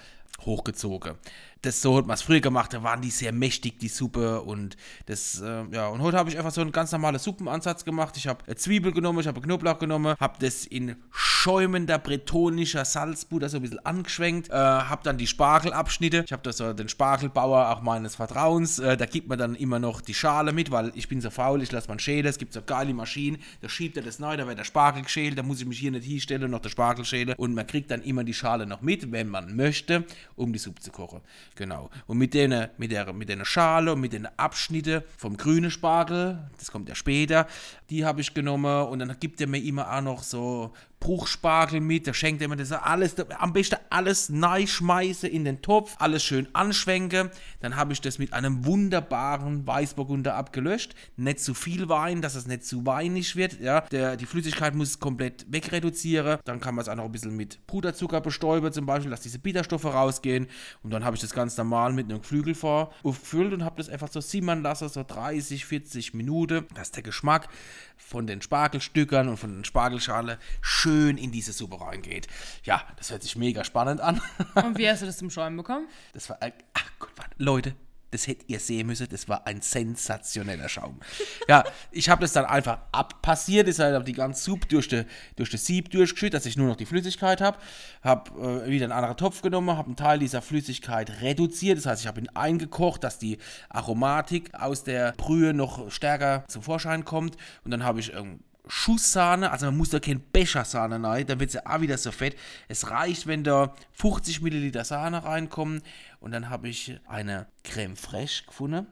hochgezogen. 0.46 1.16
Das 1.62 1.82
so 1.82 1.98
hat 1.98 2.08
man 2.08 2.16
es 2.16 2.24
früher 2.24 2.42
gemacht, 2.42 2.74
da 2.74 2.82
waren 2.82 3.02
die 3.02 3.12
sehr 3.12 3.32
mächtig, 3.32 3.80
die 3.80 3.88
Suppe 3.88 4.42
und 4.42 4.78
das, 5.06 5.40
äh, 5.42 5.64
ja, 5.72 5.88
und 5.90 6.02
heute 6.02 6.18
habe 6.18 6.30
ich 6.30 6.38
einfach 6.38 6.52
so 6.52 6.62
einen 6.62 6.72
ganz 6.72 6.92
normalen 6.92 7.20
Suppenansatz 7.20 7.86
gemacht. 7.86 8.18
Ich 8.18 8.28
habe 8.28 8.56
Zwiebel 8.56 8.92
genommen, 8.92 9.20
ich 9.20 9.28
habe 9.28 9.42
Knoblauch 9.42 9.78
genommen, 9.78 10.16
habe 10.20 10.38
das 10.40 10.66
in 10.66 10.96
schäumender 11.42 11.98
bretonischer 11.98 12.86
Salzbutter 12.86 13.50
so 13.50 13.58
ein 13.58 13.64
bisschen 13.64 13.84
angeschwenkt, 13.84 14.50
äh, 14.50 14.54
habe 14.54 15.02
dann 15.04 15.18
die 15.18 15.26
Spargelabschnitte, 15.26 16.24
ich 16.24 16.34
habe 16.34 16.44
da 16.44 16.54
so 16.54 16.72
den 16.74 16.88
Spargelbauer 16.88 17.70
auch 17.70 17.82
meines 17.82 18.16
Vertrauens, 18.16 18.78
äh, 18.78 18.96
da 18.96 19.08
gibt 19.08 19.28
man 19.28 19.40
dann 19.40 19.56
immer 19.56 19.80
noch 19.80 20.02
die 20.02 20.14
Schale 20.14 20.54
mit, 20.54 20.70
weil 20.70 20.92
ich 20.94 21.08
bin 21.08 21.20
so 21.20 21.32
faul, 21.32 21.64
ich 21.64 21.72
lasse 21.72 21.88
man 21.88 21.98
schälen, 21.98 22.28
es 22.28 22.38
gibt 22.38 22.54
so 22.54 22.62
geile 22.62 22.94
Maschinen, 22.94 23.40
da 23.62 23.70
schiebt 23.70 23.98
er 23.98 24.04
das 24.04 24.20
neu, 24.20 24.38
da 24.38 24.46
wird 24.46 24.60
der 24.60 24.66
Spargel 24.66 25.02
geschält, 25.02 25.36
da 25.36 25.42
muss 25.42 25.60
ich 25.60 25.66
mich 25.66 25.80
hier 25.80 25.90
nicht 25.90 26.06
hinstellen 26.06 26.44
und 26.44 26.52
noch 26.52 26.60
der 26.60 26.70
Spargel 26.70 27.06
schälen. 27.06 27.34
Und 27.38 27.56
man 27.56 27.66
kriegt 27.66 27.90
dann 27.90 28.04
immer 28.04 28.24
die 28.24 28.36
Schale 28.36 28.68
noch 28.68 28.82
mit, 28.82 29.12
wenn 29.12 29.28
man 29.28 29.56
möchte, 29.56 30.06
um 30.36 30.54
die 30.54 30.60
Suppe 30.60 30.82
zu 30.82 30.92
kochen. 30.92 31.22
Genau. 31.56 31.90
Und 32.06 32.20
mit 32.20 32.36
der, 32.36 32.70
mit 32.78 32.92
der, 32.92 33.12
mit 33.14 33.30
der 33.30 33.44
Schale 33.46 33.94
und 33.94 34.02
mit 34.02 34.14
den 34.14 34.28
Abschnitten 34.38 35.02
vom 35.18 35.38
grünen 35.38 35.72
Spargel, 35.72 36.38
das 36.60 36.72
kommt 36.72 36.88
ja 36.88 36.94
später, 36.94 37.48
die 37.90 38.06
habe 38.06 38.22
ich 38.22 38.36
genommen. 38.36 38.88
Und 38.90 39.00
dann 39.00 39.16
gibt 39.20 39.42
er 39.42 39.48
mir 39.48 39.64
immer 39.64 39.92
auch 39.92 40.02
noch 40.02 40.22
so 40.22 40.74
Bruchspargel 41.02 41.82
mit, 41.82 42.08
da 42.08 42.14
schenkt 42.14 42.42
er 42.42 42.48
mir 42.48 42.56
das 42.56 42.72
alles, 42.72 43.16
am 43.38 43.52
besten 43.52 43.78
alles 43.90 44.30
neu 44.30 44.68
schmeiße 44.68 45.28
in 45.28 45.44
den 45.44 45.62
Topf, 45.62 45.96
alles 45.98 46.24
schön 46.24 46.48
anschwenke, 46.54 47.32
dann 47.60 47.76
habe 47.76 47.92
ich 47.92 48.00
das 48.02 48.20
mit 48.20 48.32
einem 48.32 48.66
wunderbaren 48.66 49.66
Weißburgunder 49.68 50.36
abgelöscht, 50.36 50.94
nicht 51.18 51.40
zu 51.40 51.56
viel 51.56 51.90
Wein, 51.90 52.22
dass 52.22 52.36
es 52.36 52.46
nicht 52.46 52.64
zu 52.64 52.86
weinig 52.86 53.36
wird, 53.36 53.60
ja, 53.60 53.82
der, 53.82 54.16
die 54.16 54.28
Flüssigkeit 54.28 54.76
muss 54.76 55.00
komplett 55.00 55.46
wegreduzieren, 55.50 56.38
dann 56.46 56.60
kann 56.62 56.76
man 56.76 56.84
es 56.84 56.88
auch 56.88 56.96
noch 56.96 57.06
ein 57.06 57.12
bisschen 57.12 57.36
mit 57.36 57.66
Puderzucker 57.66 58.22
bestäuben 58.22 58.72
zum 58.72 58.86
Beispiel, 58.86 59.10
dass 59.10 59.22
diese 59.22 59.40
Bitterstoffe 59.40 59.86
rausgehen. 59.86 60.48
Und 60.84 60.92
dann 60.92 61.04
habe 61.04 61.16
ich 61.16 61.22
das 61.22 61.34
ganz 61.34 61.58
normal 61.58 61.94
mit 61.94 62.06
einem 62.06 62.22
Geflügelfond 62.22 62.90
aufgefüllt 63.04 63.54
und 63.54 63.66
habe 63.66 63.78
das 63.78 63.90
einfach 63.90 64.10
so 64.12 64.22
simmern 64.22 64.62
lassen, 64.62 64.88
so 64.88 65.04
30, 65.04 65.66
40 65.66 66.14
Minuten, 66.14 66.68
dass 66.76 66.92
der 66.92 67.02
Geschmack 67.02 67.50
von 67.98 68.28
den 68.28 68.42
Spargelstückern 68.42 69.30
und 69.30 69.38
von 69.38 69.52
den 69.52 69.66
Spargelschale 69.66 70.38
schön 70.62 70.91
in 70.92 71.32
diese 71.32 71.54
Suppe 71.54 71.80
reingeht. 71.80 72.28
Ja, 72.64 72.84
das 72.98 73.12
hört 73.12 73.24
sich 73.24 73.36
mega 73.36 73.64
spannend 73.64 74.02
an. 74.02 74.22
Und 74.56 74.78
wie 74.78 74.90
hast 74.90 75.02
du 75.02 75.06
das 75.06 75.18
zum 75.18 75.30
Schäumen 75.30 75.58
bekommen? 75.58 75.88
Das 76.14 76.30
war, 76.30 76.42
äh, 76.42 76.52
ach 76.74 76.92
Gott, 77.00 77.12
warte, 77.16 77.36
Leute, 77.38 77.76
das 78.12 78.28
hättet 78.28 78.50
ihr 78.50 78.60
sehen 78.60 78.88
müssen, 78.88 79.08
das 79.10 79.28
war 79.30 79.48
ein 79.48 79.62
sensationeller 79.62 80.70
Schaum. 80.70 81.00
ja, 81.48 81.64
ich 81.92 82.10
habe 82.10 82.22
das 82.22 82.34
dann 82.34 82.46
einfach 82.46 82.80
abpassiert, 82.92 83.68
ist 83.68 83.80
halt 83.80 84.06
die 84.08 84.14
ganze 84.14 84.44
Suppe 84.44 84.68
durch, 84.68 84.90
de, 84.90 85.06
durch 85.38 85.50
das 85.50 85.66
Sieb 85.66 85.90
durchgeschüttet, 85.90 86.34
dass 86.34 86.46
ich 86.46 86.58
nur 86.58 86.68
noch 86.68 86.76
die 86.76 86.86
Flüssigkeit 86.86 87.42
habe. 87.42 87.58
Habe 88.04 88.66
äh, 88.66 88.70
wieder 88.70 88.86
einen 88.86 88.92
anderen 88.92 89.18
Topf 89.18 89.42
genommen, 89.42 89.76
habe 89.78 89.88
einen 89.88 89.96
Teil 89.96 90.20
dieser 90.20 90.42
Flüssigkeit 90.42 91.22
reduziert, 91.22 91.78
das 91.78 91.86
heißt, 91.86 92.02
ich 92.02 92.08
habe 92.08 92.20
ihn 92.20 92.30
eingekocht, 92.30 93.04
dass 93.04 93.18
die 93.18 93.38
Aromatik 93.70 94.54
aus 94.54 94.84
der 94.84 95.14
Brühe 95.14 95.54
noch 95.54 95.90
stärker 95.90 96.44
zum 96.48 96.62
Vorschein 96.62 97.06
kommt. 97.06 97.38
Und 97.64 97.72
dann 97.72 97.84
habe 97.84 98.02
ich 98.02 98.14
ähm, 98.14 98.42
Schusssahne, 98.74 99.52
also 99.52 99.66
man 99.66 99.76
muss 99.76 99.90
da 99.90 100.00
kein 100.00 100.22
Bechersahne 100.32 101.06
rein, 101.06 101.28
dann 101.28 101.42
wird 101.42 101.52
sie 101.52 101.66
auch 101.66 101.82
wieder 101.82 101.98
so 101.98 102.10
fett. 102.10 102.38
Es 102.70 102.90
reicht, 102.90 103.28
wenn 103.28 103.44
da 103.44 103.76
50 103.92 104.42
Milliliter 104.42 104.86
Sahne 104.86 105.26
reinkommen. 105.26 105.82
Und 106.22 106.32
dann 106.32 106.50
habe 106.50 106.70
ich 106.70 106.98
eine 107.06 107.48
Creme 107.66 107.98
fraiche 107.98 108.46
gefunden, 108.46 108.88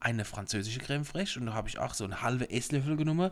eine 0.00 0.24
französische 0.24 0.80
Creme 0.80 1.04
fraiche 1.04 1.38
und 1.38 1.46
da 1.46 1.52
habe 1.52 1.68
ich 1.68 1.78
auch 1.78 1.94
so 1.94 2.02
einen 2.02 2.22
halben 2.22 2.50
Esslöffel 2.50 2.96
genommen 2.96 3.30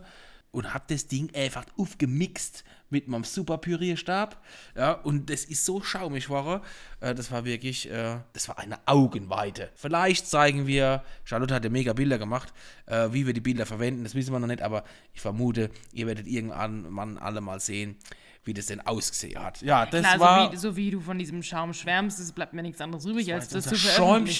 und 0.53 0.73
habe 0.73 0.85
das 0.87 1.07
Ding 1.07 1.33
einfach 1.35 1.65
aufgemixt 1.77 2.63
mit 2.89 3.07
meinem 3.07 3.23
super 3.23 3.57
Pürierstab. 3.57 4.41
Ja, 4.77 4.91
und 4.93 5.29
das 5.29 5.45
ist 5.45 5.65
so 5.65 5.81
schaumig 5.81 6.29
war. 6.29 6.61
Äh, 7.01 7.15
das 7.15 7.31
war 7.31 7.43
wirklich, 7.43 7.89
äh, 7.89 8.19
das 8.33 8.47
war 8.47 8.59
eine 8.59 8.77
Augenweite. 8.85 9.71
Vielleicht 9.75 10.27
zeigen 10.27 10.67
wir, 10.67 11.03
Charlotte 11.25 11.55
hat 11.55 11.63
ja 11.63 11.71
mega 11.71 11.93
Bilder 11.93 12.19
gemacht, 12.19 12.53
äh, 12.85 13.09
wie 13.11 13.25
wir 13.25 13.33
die 13.33 13.41
Bilder 13.41 13.65
verwenden, 13.65 14.03
das 14.03 14.13
wissen 14.13 14.31
wir 14.31 14.39
noch 14.39 14.47
nicht, 14.47 14.61
aber 14.61 14.83
ich 15.13 15.21
vermute, 15.21 15.71
ihr 15.91 16.05
werdet 16.05 16.27
irgendwann 16.27 17.17
alle 17.17 17.41
mal 17.41 17.59
sehen, 17.59 17.97
wie 18.45 18.53
das 18.53 18.67
denn 18.67 18.81
ausgesehen 18.81 19.43
hat. 19.43 19.61
Ja, 19.61 19.87
das 19.87 20.01
Klar, 20.01 20.19
war... 20.19 20.45
so, 20.45 20.51
wie, 20.51 20.57
so 20.57 20.75
wie 20.75 20.91
du 20.91 20.99
von 20.99 21.17
diesem 21.17 21.41
Schaum 21.41 21.73
schwärmst, 21.73 22.19
es 22.19 22.31
bleibt 22.31 22.53
mir 22.53 22.61
nichts 22.61 22.79
anderes 22.79 23.05
übrig, 23.05 23.33
als 23.33 23.47
das 23.47 23.63
zu 23.63 23.75
veröffentlichen. 23.75 23.95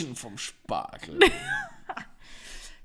Schäumchen 0.06 0.16
vom 0.16 0.38
Spargel. 0.38 1.20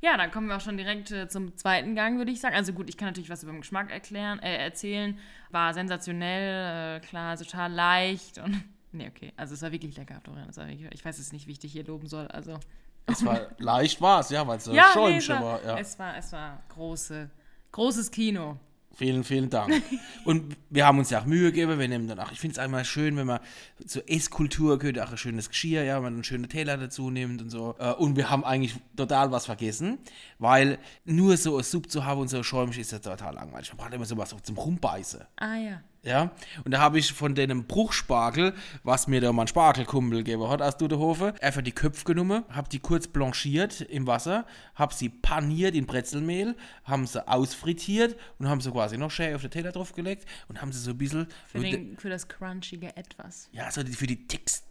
Ja, 0.00 0.16
dann 0.16 0.30
kommen 0.30 0.46
wir 0.48 0.56
auch 0.56 0.60
schon 0.60 0.76
direkt 0.76 1.10
äh, 1.10 1.28
zum 1.28 1.56
zweiten 1.56 1.94
Gang, 1.96 2.18
würde 2.18 2.30
ich 2.30 2.40
sagen. 2.40 2.54
Also 2.54 2.72
gut, 2.72 2.88
ich 2.88 2.96
kann 2.96 3.08
natürlich 3.08 3.30
was 3.30 3.42
über 3.42 3.52
den 3.52 3.62
Geschmack 3.62 3.90
erklären, 3.90 4.38
äh, 4.38 4.56
erzählen. 4.56 5.18
War 5.50 5.74
sensationell, 5.74 6.98
äh, 6.98 7.00
klar, 7.00 7.36
total 7.36 7.72
leicht 7.72 8.38
und. 8.38 8.62
Nee, 8.90 9.06
okay. 9.06 9.34
Also 9.36 9.52
es 9.52 9.60
war 9.60 9.70
wirklich 9.70 9.94
lecker. 9.98 10.18
Es 10.48 10.56
war 10.56 10.66
wirklich, 10.66 10.90
ich 10.90 11.04
weiß 11.04 11.18
jetzt 11.18 11.34
nicht, 11.34 11.46
wie 11.46 11.52
ich 11.52 11.58
dich 11.58 11.72
hier 11.72 11.84
loben 11.84 12.06
soll. 12.06 12.26
Also. 12.28 12.58
es 13.04 13.22
war 13.22 13.48
leicht 13.58 14.00
war 14.00 14.20
es, 14.20 14.30
ja, 14.30 14.46
weil 14.48 14.56
es 14.56 14.64
so 14.64 14.72
Ja, 14.72 14.86
nee, 14.86 14.92
Schäumchen 14.94 15.18
es 15.18 15.28
war, 15.28 15.42
war. 15.42 15.62
Ja. 15.62 15.78
es 15.78 15.98
war, 15.98 16.16
es 16.16 16.32
war 16.32 16.62
große, 16.70 17.28
großes 17.70 18.10
Kino. 18.10 18.58
Vielen, 18.94 19.22
vielen 19.22 19.48
Dank. 19.48 19.80
Und 20.24 20.56
wir 20.70 20.84
haben 20.84 20.98
uns 20.98 21.10
ja 21.10 21.20
auch 21.20 21.24
Mühe 21.24 21.52
gegeben. 21.52 21.78
Wir 21.78 21.86
nehmen 21.86 22.08
dann 22.08 22.18
auch, 22.18 22.32
ich 22.32 22.40
finde 22.40 22.54
es 22.54 22.58
einmal 22.58 22.84
schön, 22.84 23.16
wenn 23.16 23.28
man 23.28 23.38
zur 23.86 24.02
Esskultur 24.10 24.78
gehört, 24.78 24.98
auch 24.98 25.12
ein 25.12 25.16
schönes 25.16 25.48
Geschirr, 25.48 25.84
ja, 25.84 25.96
wenn 25.96 26.02
man 26.02 26.14
einen 26.14 26.24
schönen 26.24 26.48
Teller 26.48 26.76
dazu 26.76 27.08
nimmt 27.10 27.40
und 27.40 27.50
so. 27.50 27.76
Äh, 27.78 27.92
Und 27.92 28.16
wir 28.16 28.28
haben 28.28 28.44
eigentlich 28.44 28.74
total 28.96 29.30
was 29.30 29.46
vergessen, 29.46 29.98
weil 30.40 30.78
nur 31.04 31.36
so 31.36 31.58
ein 31.58 31.62
Sub 31.62 31.88
zu 31.90 32.04
haben 32.04 32.20
und 32.20 32.28
so 32.28 32.42
schäumig 32.42 32.78
ist 32.78 32.90
ja 32.90 32.98
total 32.98 33.34
langweilig. 33.34 33.68
Man 33.70 33.76
braucht 33.76 33.94
immer 33.94 34.04
sowas 34.04 34.34
zum 34.42 34.56
Rumbeißen. 34.56 35.20
Ah 35.36 35.56
ja. 35.56 35.82
Ja, 36.04 36.30
und 36.64 36.70
da 36.70 36.78
habe 36.78 36.98
ich 36.98 37.12
von 37.12 37.34
dem 37.34 37.64
Bruchspargel, 37.64 38.54
was 38.84 39.08
mir 39.08 39.20
da 39.20 39.32
mein 39.32 39.48
Spargelkumpel 39.48 40.18
gegeben 40.18 40.48
hat 40.48 40.62
aus 40.62 40.76
Dudehofe, 40.76 41.34
einfach 41.42 41.60
die 41.60 41.72
Köpfe 41.72 42.04
genommen, 42.04 42.44
habe 42.50 42.68
die 42.68 42.78
kurz 42.78 43.08
blanchiert 43.08 43.80
im 43.80 44.06
Wasser, 44.06 44.46
habe 44.76 44.94
sie 44.94 45.08
paniert 45.08 45.74
in 45.74 45.86
Brezelmehl, 45.86 46.56
haben 46.84 47.06
sie 47.06 47.26
ausfrittiert 47.26 48.16
und 48.38 48.48
haben 48.48 48.60
sie 48.60 48.70
quasi 48.70 48.96
noch 48.96 49.10
schön 49.10 49.34
auf 49.34 49.40
den 49.42 49.50
Teller 49.50 49.72
draufgelegt 49.72 50.24
und 50.48 50.62
haben 50.62 50.72
sie 50.72 50.78
so 50.78 50.92
ein 50.92 50.98
bisschen 50.98 51.26
Für, 51.46 51.58
den, 51.58 51.98
für 51.98 52.08
das 52.10 52.28
crunchige 52.28 52.96
Etwas. 52.96 53.48
ja, 53.52 53.70
so 53.70 53.82
die- 53.82 53.92
für 53.92 54.06
die 54.06 54.26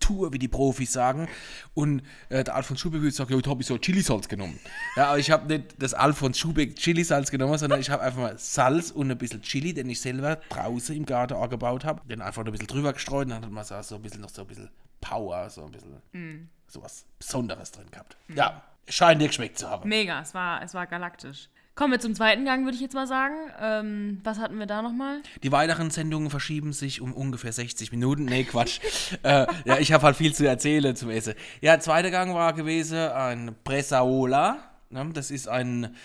Textur, 0.08 0.34
wie 0.34 0.40
die 0.40 0.48
Profis 0.48 0.92
sagen. 0.92 1.28
Und 1.74 2.02
äh, 2.30 2.44
der 2.44 2.56
Alfons 2.56 2.80
Schubeck 2.80 3.00
hat 3.02 3.06
gesagt, 3.06 3.30
ja, 3.30 3.38
heute 3.38 3.50
habe 3.50 3.62
ich 3.62 3.68
so 3.68 3.78
Chilisalz 3.78 4.28
genommen. 4.28 4.60
Ja, 4.96 5.10
aber 5.10 5.20
ich 5.20 5.32
habe 5.32 5.48
nicht 5.48 5.82
das 5.82 5.94
Alfons 5.94 6.38
Schubeck 6.40 6.76
Chilisalz 6.76 7.32
genommen, 7.32 7.58
sondern 7.58 7.80
ich 7.80 7.90
habe 7.90 8.02
einfach 8.04 8.22
mal 8.22 8.38
Salz 8.38 8.92
und 8.92 9.12
ein 9.12 9.18
bisschen 9.18 9.42
Chili, 9.42 9.74
den 9.74 9.90
ich 9.90 10.02
selber 10.02 10.38
draußen 10.50 10.96
im 10.96 11.06
Garten 11.06 11.34
angebaut 11.34 11.86
habe, 11.86 12.02
den 12.08 12.22
einfach 12.22 12.46
ein 12.46 12.52
bisschen 12.52 12.68
drüber 12.68 12.94
gestreut 12.94 13.26
und 13.26 13.32
dann 13.32 13.44
hat 13.44 13.52
man 13.52 13.64
so, 13.64 13.82
so 13.82 13.96
ein 13.96 14.02
bisschen 14.02 14.22
noch 14.22 14.30
so 14.30 14.42
ein 14.42 14.48
bisschen 14.48 14.70
Power, 15.02 15.50
so 15.50 15.66
ein 15.66 15.72
bisschen 15.72 16.50
so 16.68 16.82
was 16.82 17.06
Besonderes 17.20 17.72
drin 17.72 17.90
gehabt. 17.92 18.18
Ja, 18.34 18.64
scheint 18.88 19.22
dir 19.22 19.28
geschmeckt 19.28 19.58
zu 19.58 19.70
haben. 19.70 19.88
Mega, 19.88 20.22
es 20.22 20.34
war, 20.34 20.62
es 20.64 20.74
war 20.74 20.88
galaktisch. 20.88 21.50
Kommen 21.78 21.92
wir 21.94 22.00
zum 22.00 22.16
zweiten 22.16 22.44
Gang, 22.44 22.66
würde 22.66 22.74
ich 22.74 22.82
jetzt 22.82 22.96
mal 22.96 23.06
sagen. 23.06 23.36
Ähm, 23.62 24.20
was 24.24 24.40
hatten 24.40 24.58
wir 24.58 24.66
da 24.66 24.82
nochmal? 24.82 25.22
Die 25.44 25.52
weiteren 25.52 25.92
Sendungen 25.92 26.32
verschieben 26.32 26.74
sich 26.74 27.02
um 27.02 27.14
ungefähr 27.14 27.54
60 27.54 27.92
Minuten. 27.92 28.26
Nee, 28.26 28.46
Quatsch. 28.46 28.80
äh, 29.22 29.46
ja, 29.64 29.78
ich 29.78 29.94
habe 29.94 30.04
halt 30.04 30.16
viel 30.16 30.34
zu 30.34 30.48
erzählen 30.48 30.96
zum 30.96 31.12
Essen. 31.12 31.36
Ja, 31.62 31.80
zweiter 31.80 32.10
Gang 32.10 32.34
war 32.34 32.54
gewesen 32.54 32.98
ein 32.98 33.56
Bresaola. 33.64 34.58
Ne? 34.90 35.08
Das 35.14 35.30
ist 35.30 35.48
ein 35.48 35.96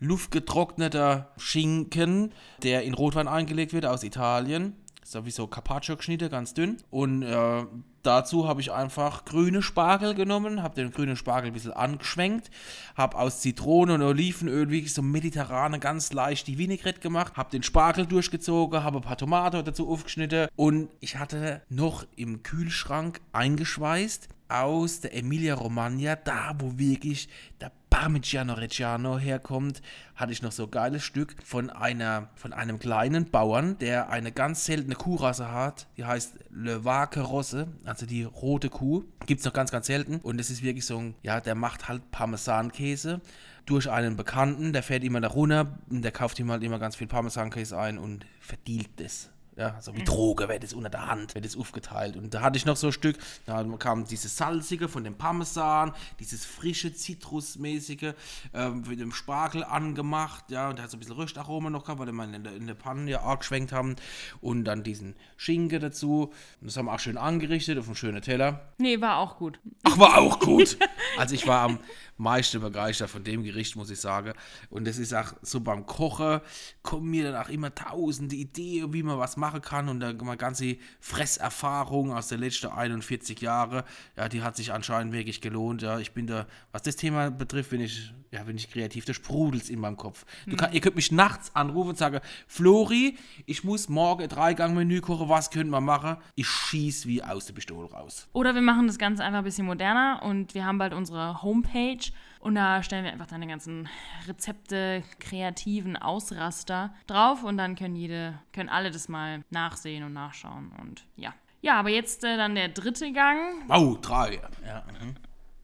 luftgetrockneter 0.00 1.30
Schinken, 1.36 2.32
der 2.64 2.82
in 2.82 2.94
Rotwein 2.94 3.28
eingelegt 3.28 3.72
wird 3.72 3.86
aus 3.86 4.02
Italien. 4.02 4.74
So 5.04 5.26
wie 5.26 5.30
so 5.30 5.46
Carpaccio 5.46 5.96
geschnitten, 5.96 6.28
ganz 6.28 6.54
dünn. 6.54 6.78
Und 6.90 7.22
äh, 7.22 7.66
dazu 8.02 8.48
habe 8.48 8.60
ich 8.60 8.72
einfach 8.72 9.24
grüne 9.24 9.62
Spargel 9.62 10.14
genommen, 10.14 10.62
habe 10.62 10.74
den 10.74 10.90
grünen 10.90 11.16
Spargel 11.16 11.50
ein 11.50 11.54
bisschen 11.54 11.72
angeschwenkt, 11.72 12.50
habe 12.96 13.16
aus 13.16 13.40
Zitrone 13.40 13.94
und 13.94 14.02
Olivenöl 14.02 14.70
wirklich 14.70 14.94
so 14.94 15.02
mediterrane, 15.02 15.78
ganz 15.78 16.12
leicht 16.12 16.46
die 16.46 16.58
Vinaigrette 16.58 17.00
gemacht, 17.00 17.36
habe 17.36 17.50
den 17.50 17.62
Spargel 17.62 18.06
durchgezogen, 18.06 18.82
habe 18.82 18.98
ein 18.98 19.02
paar 19.02 19.18
Tomaten 19.18 19.64
dazu 19.64 19.88
aufgeschnitten 19.88 20.48
und 20.56 20.88
ich 21.00 21.16
hatte 21.16 21.62
noch 21.68 22.06
im 22.16 22.42
Kühlschrank 22.42 23.20
eingeschweißt 23.32 24.28
aus 24.50 25.00
der 25.00 25.14
Emilia 25.16 25.54
Romagna, 25.54 26.16
da 26.16 26.54
wo 26.58 26.78
wirklich 26.78 27.28
der 27.60 27.72
Parmigiano 27.90 28.54
Reggiano 28.54 29.18
herkommt, 29.18 29.82
hatte 30.14 30.32
ich 30.32 30.42
noch 30.42 30.52
so 30.52 30.64
ein 30.64 30.70
geiles 30.70 31.02
Stück 31.02 31.34
von 31.44 31.70
einer 31.70 32.28
von 32.34 32.52
einem 32.52 32.78
kleinen 32.78 33.30
Bauern, 33.30 33.78
der 33.78 34.10
eine 34.10 34.32
ganz 34.32 34.64
seltene 34.64 34.94
Kuhrasse 34.94 35.50
hat, 35.50 35.86
die 35.96 36.04
heißt 36.04 36.38
Le 36.50 36.84
Vaque 36.84 37.20
Rosse, 37.20 37.68
also 37.84 38.06
die 38.06 38.22
rote 38.22 38.70
Kuh. 38.70 39.04
Gibt's 39.26 39.44
noch 39.44 39.52
ganz 39.52 39.70
ganz 39.70 39.86
selten 39.86 40.16
und 40.16 40.40
es 40.40 40.50
ist 40.50 40.62
wirklich 40.62 40.86
so 40.86 40.98
ein 40.98 41.14
ja, 41.22 41.40
der 41.40 41.54
macht 41.54 41.88
halt 41.88 42.10
Parmesankäse 42.10 43.20
durch 43.66 43.90
einen 43.90 44.16
Bekannten, 44.16 44.72
der 44.72 44.82
fährt 44.82 45.04
immer 45.04 45.20
da 45.20 45.28
runter, 45.28 45.78
und 45.90 46.02
der 46.02 46.12
kauft 46.12 46.38
ihm 46.38 46.50
halt 46.50 46.62
immer 46.62 46.78
ganz 46.78 46.96
viel 46.96 47.06
Parmesankäse 47.06 47.78
ein 47.78 47.98
und 47.98 48.24
verdielt 48.40 48.88
das. 48.96 49.30
Ja, 49.60 49.76
so 49.78 49.94
wie 49.94 50.02
Droge 50.04 50.48
wird 50.48 50.64
es 50.64 50.72
unter 50.72 50.88
der 50.88 51.06
Hand, 51.06 51.34
wird 51.34 51.44
es 51.44 51.54
aufgeteilt. 51.54 52.16
Und 52.16 52.32
da 52.32 52.40
hatte 52.40 52.56
ich 52.56 52.64
noch 52.64 52.76
so 52.76 52.86
ein 52.86 52.94
Stück, 52.94 53.18
da 53.44 53.62
kam 53.78 54.06
dieses 54.06 54.34
salzige 54.34 54.88
von 54.88 55.04
dem 55.04 55.16
Parmesan, 55.16 55.92
dieses 56.18 56.46
frische 56.46 56.94
Zitrusmäßige 56.94 58.14
ähm, 58.54 58.84
mit 58.88 59.00
dem 59.00 59.12
Spargel 59.12 59.62
angemacht, 59.62 60.50
ja, 60.50 60.70
und 60.70 60.76
der 60.76 60.84
hat 60.84 60.90
so 60.90 60.96
ein 60.96 61.00
bisschen 61.00 61.16
Röstaroma 61.16 61.68
noch 61.68 61.84
gehabt, 61.84 62.00
weil 62.00 62.10
wir 62.10 62.24
in 62.24 62.42
der, 62.42 62.54
in 62.54 62.66
der 62.66 62.74
Panne 62.74 63.10
ja 63.10 63.20
auch 63.20 63.38
geschwenkt 63.38 63.70
haben. 63.70 63.96
Und 64.40 64.64
dann 64.64 64.82
diesen 64.82 65.14
Schinken 65.36 65.78
dazu. 65.78 66.32
Und 66.62 66.66
das 66.66 66.78
haben 66.78 66.86
wir 66.86 66.94
auch 66.94 67.00
schön 67.00 67.18
angerichtet 67.18 67.78
auf 67.78 67.84
einem 67.84 67.96
schönen 67.96 68.22
Teller. 68.22 68.72
Nee, 68.78 68.98
war 69.02 69.18
auch 69.18 69.36
gut. 69.36 69.60
Ach, 69.82 69.98
war 69.98 70.16
auch 70.16 70.38
gut. 70.38 70.78
Also 71.18 71.34
ich 71.34 71.46
war 71.46 71.64
am 71.64 71.80
meisten 72.16 72.60
begeistert 72.60 73.10
von 73.10 73.24
dem 73.24 73.42
Gericht, 73.42 73.76
muss 73.76 73.90
ich 73.90 74.00
sagen. 74.00 74.32
Und 74.68 74.86
es 74.86 74.98
ist 74.98 75.14
auch 75.14 75.32
so 75.42 75.60
beim 75.60 75.86
Kochen, 75.86 76.40
kommen 76.82 77.10
mir 77.10 77.30
dann 77.30 77.42
auch 77.42 77.48
immer 77.48 77.74
tausende 77.74 78.36
Ideen, 78.36 78.92
wie 78.92 79.02
man 79.02 79.18
was 79.18 79.36
machen 79.50 79.62
kann. 79.62 79.88
Und 79.88 80.00
dann 80.00 80.16
meine 80.18 80.36
ganze 80.36 80.76
Fresserfahrung 81.00 82.12
aus 82.12 82.28
den 82.28 82.40
letzten 82.40 82.68
41 82.68 83.40
Jahren, 83.40 83.82
ja, 84.16 84.28
die 84.28 84.42
hat 84.42 84.56
sich 84.56 84.72
anscheinend 84.72 85.12
wirklich 85.12 85.40
gelohnt. 85.40 85.82
Ja, 85.82 85.98
ich 85.98 86.12
bin 86.12 86.26
da, 86.26 86.46
was 86.72 86.82
das 86.82 86.96
Thema 86.96 87.30
betrifft, 87.30 87.70
bin 87.70 87.80
ich, 87.80 88.12
ja, 88.30 88.44
bin 88.44 88.56
ich 88.56 88.70
kreativ, 88.70 89.04
da 89.04 89.14
sprudelt's 89.14 89.68
in 89.68 89.80
meinem 89.80 89.96
Kopf. 89.96 90.24
Du 90.46 90.56
kann, 90.56 90.72
ihr 90.72 90.80
könnt 90.80 90.96
mich 90.96 91.10
nachts 91.10 91.54
anrufen 91.54 91.90
und 91.90 91.98
sagen, 91.98 92.20
Flori, 92.46 93.16
ich 93.46 93.64
muss 93.64 93.88
morgen 93.88 94.22
ein 94.22 94.28
Dreigang-Menü 94.28 95.00
kochen, 95.00 95.28
was 95.28 95.50
können 95.50 95.70
wir 95.70 95.80
machen? 95.80 96.16
Ich 96.34 96.48
schieß 96.48 97.06
wie 97.06 97.22
aus 97.22 97.46
der 97.46 97.54
Pistole 97.54 97.90
raus. 97.90 98.28
Oder 98.32 98.54
wir 98.54 98.62
machen 98.62 98.86
das 98.86 98.98
Ganze 98.98 99.24
einfach 99.24 99.38
ein 99.38 99.44
bisschen 99.44 99.66
moderner 99.66 100.20
und 100.22 100.54
wir 100.54 100.64
haben 100.64 100.78
bald 100.78 100.94
unsere 100.94 101.42
Homepage 101.42 101.98
und 102.40 102.54
da 102.54 102.82
stellen 102.82 103.04
wir 103.04 103.12
einfach 103.12 103.26
deine 103.26 103.46
ganzen 103.46 103.88
Rezepte, 104.26 105.02
kreativen 105.18 105.96
Ausraster 105.96 106.92
drauf 107.06 107.44
und 107.44 107.56
dann 107.58 107.76
können 107.76 107.94
jede, 107.94 108.38
können 108.52 108.68
alle 108.68 108.90
das 108.90 109.08
mal 109.08 109.44
nachsehen 109.50 110.02
und 110.04 110.12
nachschauen 110.12 110.72
und 110.80 111.04
ja. 111.16 111.32
Ja, 111.62 111.78
aber 111.78 111.90
jetzt 111.90 112.24
äh, 112.24 112.38
dann 112.38 112.54
der 112.54 112.68
dritte 112.68 113.12
Gang. 113.12 113.38
Wow, 113.68 114.00
drei. 114.00 114.40
Ja, 114.66 114.82
mhm. 115.02 115.14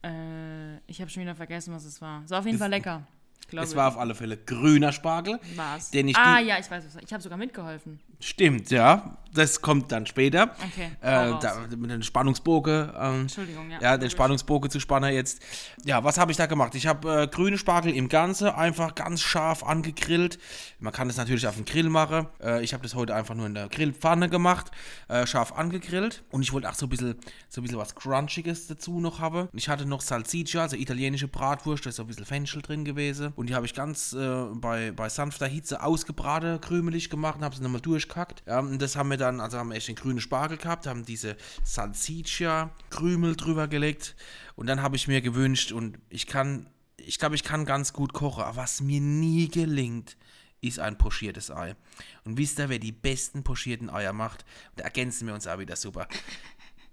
Äh, 0.03 0.77
ich 0.85 1.01
habe 1.01 1.09
schon 1.09 1.23
wieder 1.23 1.35
vergessen, 1.35 1.73
was 1.73 1.85
es 1.85 1.99
war. 2.01 2.23
Es 2.23 2.29
war 2.29 2.39
auf 2.39 2.45
jeden 2.45 2.59
Fall 2.59 2.69
lecker. 2.69 3.01
Ich 3.41 3.47
glaube, 3.47 3.65
Es 3.65 3.75
war 3.75 3.87
auf 3.87 3.97
alle 3.97 4.13
Fälle 4.13 4.37
grüner 4.37 4.91
Spargel, 4.91 5.39
war's. 5.55 5.89
den 5.89 6.09
ich 6.09 6.17
Ah 6.17 6.39
ja, 6.39 6.59
ich 6.59 6.69
weiß 6.69 6.83
was. 6.85 7.01
Ich 7.01 7.13
habe 7.13 7.23
sogar 7.23 7.37
mitgeholfen. 7.37 7.99
Stimmt, 8.19 8.71
ja. 8.71 9.17
Das 9.33 9.61
kommt 9.61 9.91
dann 9.91 10.07
später. 10.07 10.55
Okay, 10.65 10.89
Äh, 11.01 11.39
da, 11.39 11.67
mit 11.77 11.91
dem 11.91 12.01
Spannungsbogen. 12.01 12.89
Ähm, 12.99 13.21
Entschuldigung, 13.21 13.69
ja. 13.69 13.79
Ja, 13.79 13.97
den. 13.97 14.09
Spannungsbogen 14.09 14.71
zu 14.71 14.79
spannen 14.79 15.13
jetzt. 15.13 15.41
Ja, 15.85 16.03
was 16.03 16.17
habe 16.17 16.31
ich 16.31 16.37
da 16.37 16.47
gemacht? 16.47 16.73
Ich 16.73 16.87
habe 16.87 17.23
äh, 17.23 17.27
grüne 17.27 17.59
Spargel 17.59 17.93
im 17.93 18.09
Ganze 18.09 18.55
einfach 18.55 18.95
ganz 18.95 19.21
scharf 19.21 19.63
angegrillt. 19.63 20.39
Man 20.79 20.91
kann 20.91 21.07
das 21.07 21.17
natürlich 21.17 21.45
auf 21.45 21.55
dem 21.55 21.65
Grill 21.65 21.89
machen. 21.89 22.25
Äh, 22.41 22.63
ich 22.63 22.73
habe 22.73 22.81
das 22.81 22.95
heute 22.95 23.13
einfach 23.13 23.35
nur 23.35 23.45
in 23.45 23.53
der 23.53 23.67
Grillpfanne 23.69 24.27
gemacht, 24.27 24.71
äh, 25.07 25.27
scharf 25.27 25.53
angegrillt. 25.53 26.23
Und 26.31 26.41
ich 26.41 26.51
wollte 26.51 26.67
auch 26.67 26.73
so 26.73 26.87
ein 26.87 26.89
bisschen, 26.89 27.15
so 27.47 27.61
ein 27.61 27.63
bisschen 27.63 27.77
was 27.77 27.93
Crunchiges 27.93 28.65
dazu 28.65 28.99
noch 28.99 29.19
haben. 29.19 29.49
Ich 29.53 29.69
hatte 29.69 29.85
noch 29.85 30.01
Salsiccia, 30.01 30.63
also 30.63 30.77
italienische 30.77 31.27
Bratwurst, 31.27 31.85
da 31.85 31.89
ist 31.89 31.97
so 31.97 32.03
ein 32.03 32.07
bisschen 32.07 32.25
Fenchel 32.25 32.63
drin 32.63 32.85
gewesen. 32.85 33.33
Und 33.35 33.49
die 33.49 33.55
habe 33.55 33.67
ich 33.67 33.75
ganz 33.75 34.13
äh, 34.13 34.45
bei, 34.53 34.91
bei 34.93 35.09
sanfter 35.09 35.45
Hitze 35.45 35.83
ausgebraten, 35.83 36.59
krümelig 36.59 37.11
gemacht 37.11 37.37
und 37.37 37.43
habe 37.43 37.55
sie 37.55 37.61
nochmal 37.61 37.81
durchkackt. 38.07 38.43
Und 38.47 38.81
das 38.81 38.95
haben 38.95 39.09
wir 39.09 39.17
dann, 39.17 39.39
also 39.39 39.57
haben 39.57 39.69
wir 39.69 39.75
echt 39.75 39.87
den 39.87 39.95
grünen 39.95 40.21
Spargel 40.21 40.57
gehabt, 40.57 40.87
haben 40.87 41.05
diese 41.05 41.37
Salsiccia-Krümel 41.63 43.35
drüber 43.35 43.67
gelegt. 43.67 44.15
Und 44.55 44.67
dann 44.67 44.81
habe 44.81 44.95
ich 44.95 45.07
mir 45.07 45.21
gewünscht, 45.21 45.71
und 45.71 45.99
ich 46.09 46.27
kann, 46.27 46.67
ich 46.97 47.19
glaube, 47.19 47.35
ich 47.35 47.43
kann 47.43 47.65
ganz 47.65 47.93
gut 47.93 48.13
kochen, 48.13 48.43
aber 48.43 48.57
was 48.57 48.81
mir 48.81 49.01
nie 49.01 49.47
gelingt, 49.47 50.17
ist 50.59 50.79
ein 50.79 50.97
pochiertes 50.97 51.51
Ei. 51.51 51.75
Und 52.23 52.37
wisst 52.37 52.57
ihr, 52.59 52.69
wer 52.69 52.79
die 52.79 52.91
besten 52.91 53.43
pochierten 53.43 53.89
Eier 53.89 54.13
macht? 54.13 54.43
Da 54.75 54.85
ergänzen 54.85 55.27
wir 55.27 55.35
uns 55.35 55.45
auch 55.45 55.59
wieder 55.59 55.75
super. 55.75 56.07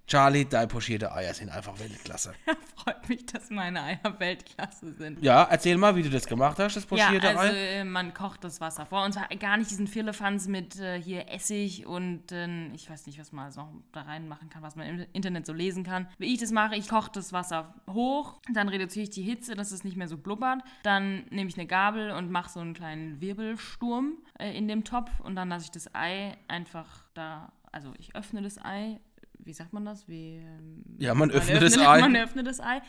Charlie, 0.06 0.44
deine 0.44 0.66
pochierte 0.66 1.12
Eier 1.14 1.32
sind 1.32 1.48
einfach 1.50 1.78
Weltklasse. 1.78 2.34
Freut 2.76 3.08
mich, 3.08 3.24
dass 3.24 3.48
meine 3.48 3.82
Eier 3.82 4.18
Weltklasse 4.18 4.92
sind. 4.92 5.22
Ja, 5.24 5.44
erzähl 5.44 5.78
mal, 5.78 5.96
wie 5.96 6.02
du 6.02 6.10
das 6.10 6.26
gemacht 6.26 6.58
hast, 6.58 6.76
das 6.76 6.84
Ja, 6.90 7.06
pochierte 7.06 7.28
also 7.30 7.40
Ei. 7.54 7.80
äh, 7.80 7.84
man 7.84 8.12
kocht 8.12 8.44
das 8.44 8.60
Wasser 8.60 8.84
vor 8.84 9.02
und 9.04 9.12
zwar 9.12 9.28
gar 9.28 9.56
nicht 9.56 9.70
diesen 9.70 9.86
Firlefanz 9.86 10.46
mit 10.46 10.78
äh, 10.78 11.00
hier 11.00 11.30
Essig 11.32 11.86
und 11.86 12.32
äh, 12.32 12.66
ich 12.74 12.90
weiß 12.90 13.06
nicht, 13.06 13.18
was 13.18 13.32
man 13.32 13.46
also 13.46 13.62
noch 13.62 13.72
da 13.92 14.02
reinmachen 14.02 14.50
kann, 14.50 14.62
was 14.62 14.76
man 14.76 14.86
im 14.86 15.06
Internet 15.14 15.46
so 15.46 15.54
lesen 15.54 15.84
kann. 15.84 16.06
Wie 16.18 16.34
ich 16.34 16.40
das 16.40 16.50
mache, 16.52 16.76
ich 16.76 16.88
koche 16.88 17.10
das 17.14 17.32
Wasser 17.32 17.74
hoch, 17.90 18.40
dann 18.52 18.68
reduziere 18.68 19.04
ich 19.04 19.10
die 19.10 19.22
Hitze, 19.22 19.54
dass 19.54 19.72
es 19.72 19.84
nicht 19.84 19.96
mehr 19.96 20.08
so 20.08 20.18
blubbert. 20.18 20.60
Dann 20.82 21.24
nehme 21.30 21.48
ich 21.48 21.56
eine 21.56 21.66
Gabel 21.66 22.10
und 22.10 22.30
mache 22.30 22.50
so 22.50 22.60
einen 22.60 22.74
kleinen 22.74 23.22
Wirbelsturm 23.22 24.18
äh, 24.38 24.54
in 24.56 24.68
dem 24.68 24.84
Topf 24.84 25.20
und 25.20 25.34
dann 25.34 25.48
lasse 25.48 25.64
ich 25.64 25.70
das 25.70 25.94
Ei 25.94 26.36
einfach 26.46 27.04
da, 27.14 27.52
also 27.72 27.94
ich 27.98 28.14
öffne 28.14 28.42
das 28.42 28.58
Ei, 28.62 29.00
wie 29.44 29.52
sagt 29.52 29.72
man 29.72 29.84
das? 29.84 30.08
Wie, 30.08 30.36
ähm, 30.36 30.84
Ja, 30.98 31.14
man 31.14 31.30
öffnet 31.30 31.62
das 31.62 31.78
Ei. 31.78 32.00
Man 32.00 32.16
öffnet 32.16 32.46
das 32.46 32.60
Ei. 32.60 32.80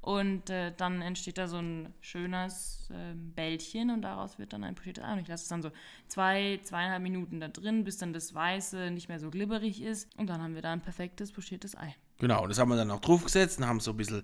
Und 0.00 0.50
äh, 0.50 0.72
dann 0.76 1.02
entsteht 1.02 1.36
da 1.36 1.48
so 1.48 1.58
ein 1.58 1.92
schönes 2.00 2.88
ähm, 2.94 3.32
Bällchen 3.34 3.90
und 3.90 4.02
daraus 4.02 4.38
wird 4.38 4.52
dann 4.52 4.62
ein 4.62 4.76
pochiertes 4.76 5.02
Ei. 5.02 5.12
Und 5.12 5.18
ich 5.18 5.26
lasse 5.26 5.42
es 5.42 5.48
dann 5.48 5.62
so 5.62 5.72
zwei, 6.06 6.60
zweieinhalb 6.62 7.02
Minuten 7.02 7.40
da 7.40 7.48
drin, 7.48 7.82
bis 7.82 7.98
dann 7.98 8.12
das 8.12 8.32
Weiße 8.32 8.92
nicht 8.92 9.08
mehr 9.08 9.18
so 9.18 9.30
glibberig 9.30 9.82
ist. 9.82 10.08
Und 10.16 10.28
dann 10.30 10.40
haben 10.40 10.54
wir 10.54 10.62
da 10.62 10.72
ein 10.72 10.80
perfektes 10.80 11.32
pochiertes 11.32 11.76
Ei. 11.76 11.96
Genau, 12.18 12.44
und 12.44 12.50
das 12.50 12.58
haben 12.60 12.68
wir 12.68 12.76
dann 12.76 12.86
noch 12.86 13.00
draufgesetzt 13.00 13.58
und 13.58 13.66
haben 13.66 13.80
so 13.80 13.90
ein 13.90 13.96
bisschen 13.96 14.22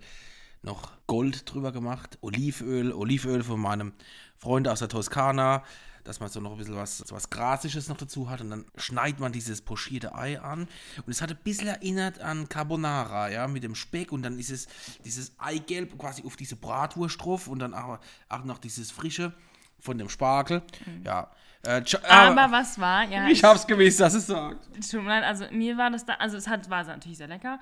noch 0.63 0.93
Gold 1.09 1.53
drüber 1.53 1.73
gemacht. 1.73 2.17
Olivenöl, 2.21 2.93
Olivenöl 2.93 3.43
von 3.43 3.61
meinem 3.61 3.93
Freund 4.37 4.69
aus 4.69 4.79
der 4.79 4.89
Toskana, 4.89 5.65
dass 6.05 6.21
man 6.21 6.29
so 6.29 6.41
noch 6.41 6.53
ein 6.53 6.59
bisschen 6.59 6.77
was, 6.77 6.99
so 6.99 7.15
was 7.15 7.31
Grasisches 7.31 7.89
noch 7.89 7.97
dazu 7.97 8.29
hat. 8.31 8.41
Und 8.41 8.51
dann 8.51 8.65
schneidet 8.77 9.21
man 9.21 9.33
dieses 9.33 9.63
pochierte 9.63 10.15
Ei 10.15 10.41
an. 10.41 10.63
Und 11.07 11.09
es 11.09 11.23
hat 11.23 11.31
ein 11.31 11.39
bisschen 11.45 11.69
erinnert 11.69 12.21
an 12.21 12.49
Carbonara, 12.49 13.31
ja, 13.31 13.47
mit 13.49 13.63
dem 13.63 13.75
Speck. 13.75 14.13
Und 14.13 14.23
dann 14.23 14.39
ist 14.39 14.51
es 14.51 14.67
dieses 15.05 15.33
Eigelb 15.39 15.99
quasi 15.99 16.25
auf 16.25 16.37
diese 16.37 16.57
Bratwurst 16.57 17.21
drauf 17.23 17.49
und 17.49 17.59
dann 17.61 17.75
auch, 17.75 17.99
auch 18.29 18.45
noch 18.45 18.59
dieses 18.59 18.91
Frische 18.91 19.33
von 19.79 19.99
dem 19.99 20.09
Spargel. 20.09 20.63
Ja. 21.05 21.31
Äh, 21.65 21.83
Cha- 21.83 22.01
Aber 22.09 22.51
was 22.51 22.79
war, 22.81 23.05
ja, 23.05 23.27
ich 23.29 23.43
hab's 23.45 23.67
gewusst, 23.67 24.01
dass 24.01 24.15
es 24.15 24.27
sagt. 24.27 24.67
Tut 24.91 25.03
mir 25.03 25.09
leid, 25.09 25.25
also 25.25 25.45
mir 25.53 25.77
war 25.77 25.91
das 25.91 26.05
da, 26.05 26.15
also 26.15 26.37
es 26.37 26.49
hat, 26.49 26.69
war 26.71 26.83
natürlich 26.85 27.19
sehr 27.19 27.29
lecker, 27.29 27.61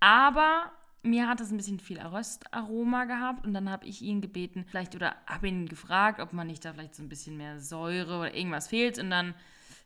aber 0.00 0.72
mir 1.02 1.28
hat 1.28 1.40
es 1.40 1.50
ein 1.50 1.56
bisschen 1.56 1.80
viel 1.80 2.00
Röstaroma 2.00 3.04
gehabt 3.04 3.46
und 3.46 3.54
dann 3.54 3.68
habe 3.68 3.86
ich 3.86 4.02
ihn 4.02 4.20
gebeten, 4.20 4.64
vielleicht 4.68 4.94
oder 4.94 5.16
habe 5.26 5.48
ihn 5.48 5.68
gefragt, 5.68 6.20
ob 6.20 6.32
man 6.32 6.46
nicht 6.46 6.64
da 6.64 6.72
vielleicht 6.72 6.94
so 6.94 7.02
ein 7.02 7.08
bisschen 7.08 7.36
mehr 7.36 7.60
Säure 7.60 8.18
oder 8.18 8.34
irgendwas 8.34 8.68
fehlt 8.68 8.98
und 8.98 9.10
dann, 9.10 9.34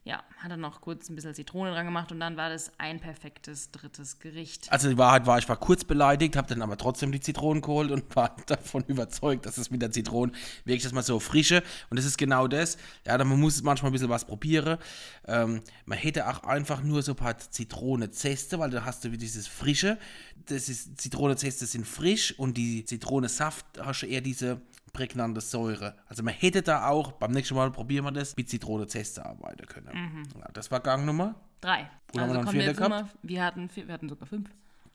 ja, 0.06 0.22
hat 0.38 0.52
er 0.52 0.56
noch 0.56 0.80
kurz 0.80 1.10
ein 1.10 1.16
bisschen 1.16 1.34
Zitrone 1.34 1.72
dran 1.72 1.84
gemacht 1.84 2.12
und 2.12 2.20
dann 2.20 2.36
war 2.36 2.48
das 2.48 2.70
ein 2.78 3.00
perfektes 3.00 3.72
drittes 3.72 4.20
Gericht. 4.20 4.70
Also 4.70 4.88
die 4.88 4.96
Wahrheit 4.96 5.26
war, 5.26 5.36
ich 5.36 5.48
war 5.48 5.56
kurz 5.56 5.82
beleidigt, 5.82 6.36
habe 6.36 6.46
dann 6.46 6.62
aber 6.62 6.76
trotzdem 6.76 7.10
die 7.10 7.18
Zitronen 7.18 7.60
geholt 7.60 7.90
und 7.90 8.04
war 8.16 8.36
davon 8.46 8.84
überzeugt, 8.86 9.46
dass 9.46 9.58
es 9.58 9.68
mit 9.72 9.82
der 9.82 9.90
Zitrone 9.90 10.30
wirklich 10.64 10.84
das 10.84 10.92
mal 10.92 11.02
so 11.02 11.18
frische 11.18 11.60
und 11.90 11.98
das 11.98 12.06
ist 12.06 12.18
genau 12.18 12.46
das. 12.46 12.78
Ja, 13.04 13.18
man 13.18 13.40
muss 13.40 13.60
manchmal 13.64 13.90
ein 13.90 13.94
bisschen 13.94 14.08
was 14.08 14.24
probieren. 14.24 14.78
Ähm, 15.26 15.60
man 15.86 15.98
hätte 15.98 16.28
auch 16.28 16.44
einfach 16.44 16.84
nur 16.84 17.02
so 17.02 17.12
ein 17.12 17.16
paar 17.16 17.36
Zitronenzeste, 17.36 18.60
weil 18.60 18.70
da 18.70 18.84
hast 18.84 19.04
du 19.04 19.08
wieder 19.08 19.18
dieses 19.18 19.48
frische. 19.48 19.98
Das 20.46 20.68
ist 20.68 21.00
Zitronenzeste 21.00 21.66
sind 21.66 21.84
frisch 21.84 22.32
und 22.38 22.56
die 22.56 22.84
Zitronensaft 22.84 23.66
hast 23.80 24.02
du 24.02 24.06
eher 24.06 24.20
diese 24.20 24.60
prägnante 24.96 25.40
Säure. 25.40 25.94
Also 26.08 26.22
man 26.22 26.34
hätte 26.34 26.62
da 26.62 26.88
auch, 26.88 27.12
beim 27.12 27.32
nächsten 27.32 27.54
Mal 27.54 27.70
probieren 27.70 28.04
wir 28.04 28.12
das, 28.12 28.36
mit 28.36 28.48
Zitronenzeste 28.48 29.24
arbeiten 29.24 29.66
können. 29.66 30.26
Ja, 30.38 30.48
das 30.52 30.70
war 30.70 30.80
Gangnummer. 30.80 31.34
Drei. 31.60 31.88
Wo 32.12 32.20
haben 32.20 32.28
wir 32.28 32.34
einen 32.36 32.44
kommen 32.44 32.60
vierten 32.60 32.68
jetzt 32.68 32.80
immer, 32.80 33.08
wir 33.22 33.44
hatten, 33.44 33.68
vier, 33.68 33.86
wir 33.86 33.94
hatten 33.94 34.08
sogar 34.08 34.26
fünf. 34.26 34.48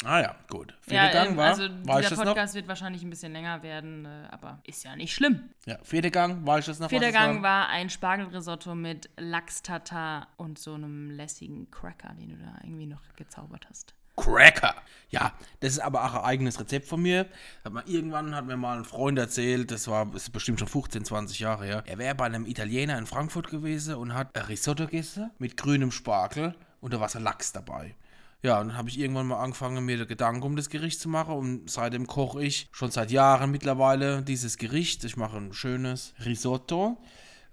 Ah 0.04 0.20
ja, 0.20 0.36
gut. 0.50 0.74
Vierter 0.82 1.06
Ja, 1.06 1.12
Gang 1.12 1.30
ähm, 1.32 1.38
war, 1.38 1.50
also 1.50 1.70
war 1.84 2.02
dieser 2.02 2.16
noch? 2.16 2.24
Podcast 2.24 2.56
wird 2.56 2.68
wahrscheinlich 2.68 3.04
ein 3.04 3.10
bisschen 3.12 3.34
länger 3.34 3.62
werden, 3.62 4.06
äh, 4.06 4.28
aber 4.32 4.60
ist 4.66 4.84
ja 4.84 4.96
nicht 4.96 5.14
schlimm. 5.14 5.50
Ja, 5.66 5.78
vierter 5.84 6.10
Gang, 6.10 6.46
war 6.46 6.58
ich 6.58 6.66
das 6.66 6.80
noch? 6.80 6.90
Vierter 6.90 7.12
Gang 7.12 7.44
war 7.44 7.70
ein 7.70 7.90
Spargelrisotto 7.90 8.74
mit 8.74 9.10
Lachs-Tatar 9.18 10.28
und 10.38 10.58
so 10.58 10.74
einem 10.74 11.12
lässigen 11.12 11.70
Cracker, 11.70 12.14
den 12.20 12.30
du 12.30 12.36
da 12.38 12.56
irgendwie 12.64 12.88
noch 12.88 13.02
gezaubert 13.16 13.68
hast. 13.70 13.94
Cracker. 14.22 14.76
Ja, 15.10 15.34
das 15.60 15.74
ist 15.74 15.80
aber 15.80 16.06
auch 16.06 16.14
ein 16.14 16.24
eigenes 16.24 16.60
Rezept 16.60 16.88
von 16.88 17.02
mir. 17.02 17.28
Hat 17.66 17.74
man, 17.74 17.86
irgendwann 17.86 18.34
hat 18.34 18.46
mir 18.46 18.56
mal 18.56 18.78
ein 18.78 18.86
Freund 18.86 19.20
erzählt, 19.20 19.72
das 19.72 19.88
war 19.88 20.06
das 20.06 20.24
ist 20.24 20.30
bestimmt 20.30 20.60
schon 20.60 20.70
15, 20.70 21.04
20 21.04 21.40
Jahre 21.40 21.66
her. 21.66 21.84
Er 21.86 21.98
wäre 21.98 22.16
bei 22.16 22.26
einem 22.26 22.46
Italiener 22.46 22.98
in 22.98 23.06
Frankfurt 23.06 23.50
gewesen 23.50 23.96
und 23.96 24.14
hat 24.14 24.30
Risotto 24.48 24.86
gegessen 24.86 25.32
mit 25.38 25.58
grünem 25.58 25.92
Spargel 25.92 26.56
und 26.80 26.94
da 26.94 27.00
war 27.02 27.10
Lachs 27.20 27.52
dabei. 27.52 27.96
Ja, 28.44 28.60
und 28.60 28.70
dann 28.70 28.78
habe 28.78 28.90
ich 28.90 29.00
irgendwann 29.00 29.28
mal 29.28 29.40
angefangen, 29.40 29.86
mir 29.86 30.06
Gedanken 30.06 30.44
um 30.44 30.56
das 30.56 30.70
Gericht 30.70 31.00
zu 31.00 31.10
machen 31.10 31.36
und 31.36 31.70
seitdem 31.70 32.08
koche 32.08 32.44
ich 32.44 32.70
schon 32.72 32.90
seit 32.90 33.12
Jahren 33.12 33.52
mittlerweile 33.52 34.24
dieses 34.24 34.58
Gericht. 34.58 35.04
Ich 35.04 35.18
mache 35.18 35.38
ein 35.38 35.54
schönes 35.54 36.14
Risotto. 36.26 36.98